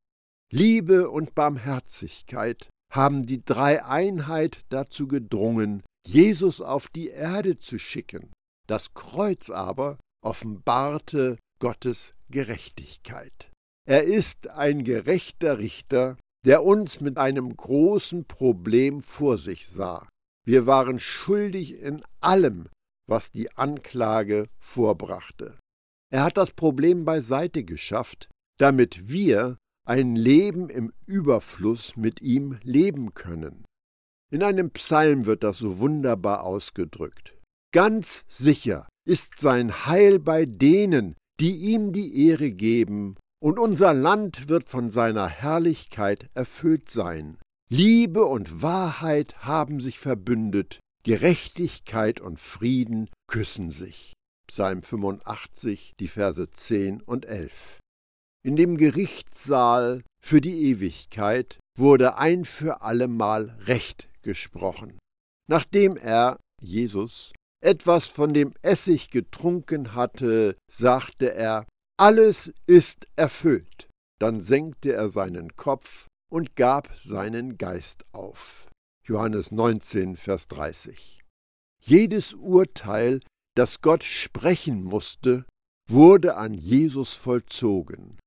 Liebe 0.52 1.10
und 1.10 1.34
Barmherzigkeit 1.34 2.70
haben 2.92 3.26
die 3.26 3.44
Dreieinheit 3.44 4.66
dazu 4.70 5.08
gedrungen, 5.08 5.82
Jesus 6.06 6.62
auf 6.62 6.90
die 6.90 7.08
Erde 7.08 7.58
zu 7.58 7.80
schicken. 7.80 8.32
Das 8.68 8.94
Kreuz 8.94 9.50
aber 9.50 9.98
offenbarte 10.24 11.38
Gottes 11.60 12.14
Gerechtigkeit. 12.30 13.50
Er 13.88 14.04
ist 14.04 14.50
ein 14.50 14.84
gerechter 14.84 15.58
Richter, 15.58 16.18
der 16.46 16.64
uns 16.64 17.02
mit 17.02 17.18
einem 17.18 17.56
großen 17.56 18.26
Problem 18.26 19.02
vor 19.02 19.38
sich 19.38 19.68
sah. 19.68 20.08
Wir 20.46 20.66
waren 20.66 20.98
schuldig 20.98 21.80
in 21.80 22.02
allem, 22.20 22.68
was 23.08 23.32
die 23.32 23.52
Anklage 23.58 24.48
vorbrachte. 24.60 25.58
Er 26.12 26.24
hat 26.24 26.38
das 26.38 26.52
Problem 26.52 27.06
beiseite 27.06 27.64
geschafft, 27.64 28.30
damit 28.60 29.10
wir 29.10 29.58
ein 29.88 30.16
Leben 30.16 30.70
im 30.70 30.92
Überfluss 31.06 31.96
mit 31.96 32.22
ihm 32.22 32.60
leben 32.64 33.14
können. 33.14 33.66
In 34.32 34.44
einem 34.44 34.72
Psalm 34.72 35.26
wird 35.26 35.44
das 35.44 35.58
so 35.58 35.80
wunderbar 35.80 36.44
ausgedrückt. 36.44 37.38
Ganz 37.74 38.24
sicher 38.28 38.88
ist 39.06 39.40
sein 39.40 39.86
Heil 39.86 40.20
bei 40.20 40.46
denen, 40.46 41.16
die 41.40 41.56
ihm 41.56 41.92
die 41.92 42.28
Ehre 42.28 42.52
geben, 42.52 43.18
und 43.42 43.58
unser 43.58 43.94
Land 43.94 44.50
wird 44.50 44.70
von 44.70 44.92
seiner 44.92 45.28
Herrlichkeit 45.28 46.30
erfüllt 46.34 46.90
sein. 46.90 47.38
Liebe 47.70 48.26
und 48.26 48.62
Wahrheit 48.62 49.36
haben 49.40 49.80
sich 49.80 50.00
verbündet, 50.00 50.80
Gerechtigkeit 51.04 52.22
und 52.22 52.40
Frieden 52.40 53.10
küssen 53.28 53.72
sich. 53.72 54.14
Psalm 54.48 54.84
85, 54.84 55.94
die 56.00 56.08
Verse 56.08 56.52
10 56.52 57.02
und 57.02 57.26
11. 57.26 57.80
In 58.44 58.56
dem 58.56 58.78
Gerichtssaal 58.78 60.04
für 60.24 60.42
die 60.42 60.70
Ewigkeit 60.70 61.60
wurde 61.78 62.18
ein 62.18 62.46
für 62.46 62.82
allemal 62.82 63.58
Recht 63.66 64.10
gesprochen. 64.22 65.00
Nachdem 65.48 65.98
er, 65.98 66.38
Jesus, 66.62 67.34
etwas 67.64 68.08
von 68.08 68.34
dem 68.34 68.54
Essig 68.62 69.10
getrunken 69.10 69.96
hatte, 69.96 70.58
sagte 70.70 71.34
er, 71.34 71.66
alles 72.02 72.52
ist 72.66 73.06
erfüllt. 73.16 73.88
Dann 74.20 74.42
senkte 74.42 74.92
er 74.92 75.08
seinen 75.08 75.56
Kopf 75.56 76.08
und 76.32 76.56
gab 76.56 76.90
seinen 76.98 77.60
Geist 77.60 78.06
auf. 78.12 78.68
Johannes 79.06 79.52
19, 79.52 80.16
Vers 80.16 80.48
30. 80.48 81.22
Jedes 81.80 82.34
Urteil, 82.34 83.20
das 83.56 83.82
Gott 83.82 84.04
sprechen 84.04 84.84
musste, 84.84 85.46
wurde 85.88 86.38
an 86.38 86.56
Jesus 86.56 87.14
vollzogen. 87.14 88.18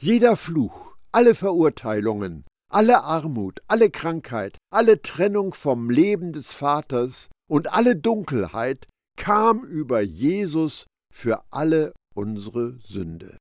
Jeder 0.00 0.36
Fluch, 0.36 0.94
alle 1.10 1.34
Verurteilungen, 1.34 2.44
alle 2.70 3.02
Armut, 3.02 3.62
alle 3.66 3.90
Krankheit, 3.90 4.56
alle 4.70 5.02
Trennung 5.02 5.54
vom 5.54 5.90
Leben 5.90 6.32
des 6.32 6.52
Vaters 6.52 7.30
und 7.50 7.72
alle 7.72 7.96
Dunkelheit 7.96 8.86
kam 9.18 9.64
über 9.64 10.00
Jesus 10.02 10.86
für 11.12 11.42
alle 11.50 11.94
unsere 12.14 12.78
Sünde. 12.80 13.36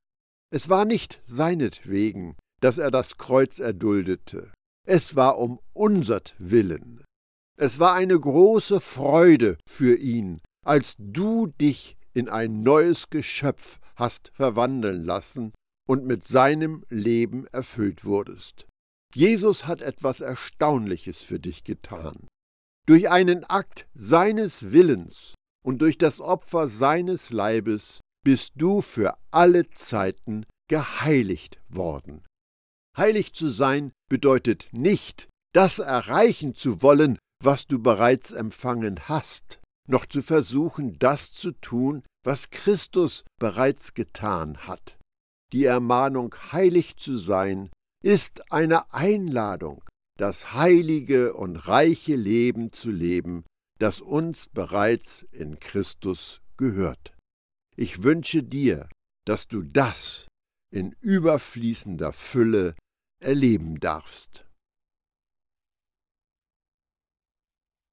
Es 0.52 0.70
war 0.70 0.86
nicht 0.86 1.22
seinetwegen, 1.26 2.36
dass 2.60 2.78
er 2.78 2.92
das 2.92 3.18
Kreuz 3.18 3.60
erduldete, 3.60 4.52
es 4.86 5.16
war 5.16 5.38
um 5.38 5.60
unsertwillen. 5.74 7.04
Es 7.58 7.80
war 7.80 7.94
eine 7.94 8.20
große 8.20 8.82
Freude 8.82 9.58
für 9.68 9.98
ihn, 9.98 10.42
als 10.66 10.96
du 10.98 11.48
dich 11.48 11.96
in 12.14 12.28
ein 12.30 12.64
neues 12.64 13.10
Geschöpf 13.10 13.80
hast 13.96 14.32
verwandeln 14.34 15.04
lassen 15.04 15.54
und 15.88 16.06
mit 16.06 16.28
seinem 16.28 16.84
Leben 16.90 17.48
erfüllt 17.48 18.06
wurdest. 18.06 18.68
Jesus 19.16 19.68
hat 19.68 19.82
etwas 19.82 20.22
Erstaunliches 20.22 21.24
für 21.24 21.40
dich 21.40 21.64
getan. 21.64 22.28
Durch 22.86 23.10
einen 23.10 23.44
Akt 23.46 23.88
seines 23.94 24.72
Willens 24.72 25.36
und 25.64 25.82
durch 25.82 25.98
das 25.98 26.20
Opfer 26.20 26.68
seines 26.68 27.30
Leibes 27.32 28.02
bist 28.24 28.54
du 28.56 28.82
für 28.82 29.18
alle 29.32 29.70
Zeiten 29.72 30.46
geheiligt 30.70 31.60
worden. 31.70 32.24
Heilig 32.98 33.34
zu 33.34 33.50
sein 33.50 33.92
bedeutet 34.10 34.68
nicht, 34.72 35.28
das 35.54 35.80
erreichen 35.80 36.56
zu 36.56 36.82
wollen, 36.82 37.20
was 37.44 37.68
du 37.68 37.80
bereits 37.80 38.32
empfangen 38.32 39.08
hast, 39.08 39.60
noch 39.88 40.06
zu 40.06 40.22
versuchen, 40.22 40.98
das 41.00 41.34
zu 41.34 41.52
tun, 41.52 42.04
was 42.24 42.50
Christus 42.50 43.26
bereits 43.40 43.94
getan 43.94 44.58
hat. 44.68 44.98
Die 45.52 45.66
Ermahnung, 45.66 46.34
heilig 46.52 46.96
zu 46.96 47.18
sein, 47.18 47.70
ist 48.04 48.52
eine 48.52 48.94
Einladung, 48.94 49.84
das 50.18 50.54
heilige 50.54 51.34
und 51.34 51.56
reiche 51.56 52.16
Leben 52.16 52.72
zu 52.72 52.92
leben, 52.92 53.44
das 53.80 54.02
uns 54.02 54.48
bereits 54.48 55.24
in 55.32 55.60
Christus 55.60 56.42
gehört. 56.58 57.14
Ich 57.76 58.04
wünsche 58.04 58.44
dir, 58.44 58.90
dass 59.26 59.48
du 59.48 59.64
das 59.64 60.28
in 60.72 60.96
überfließender 61.02 62.14
Fülle 62.14 62.76
erleben 63.20 63.80
darfst. 63.80 64.46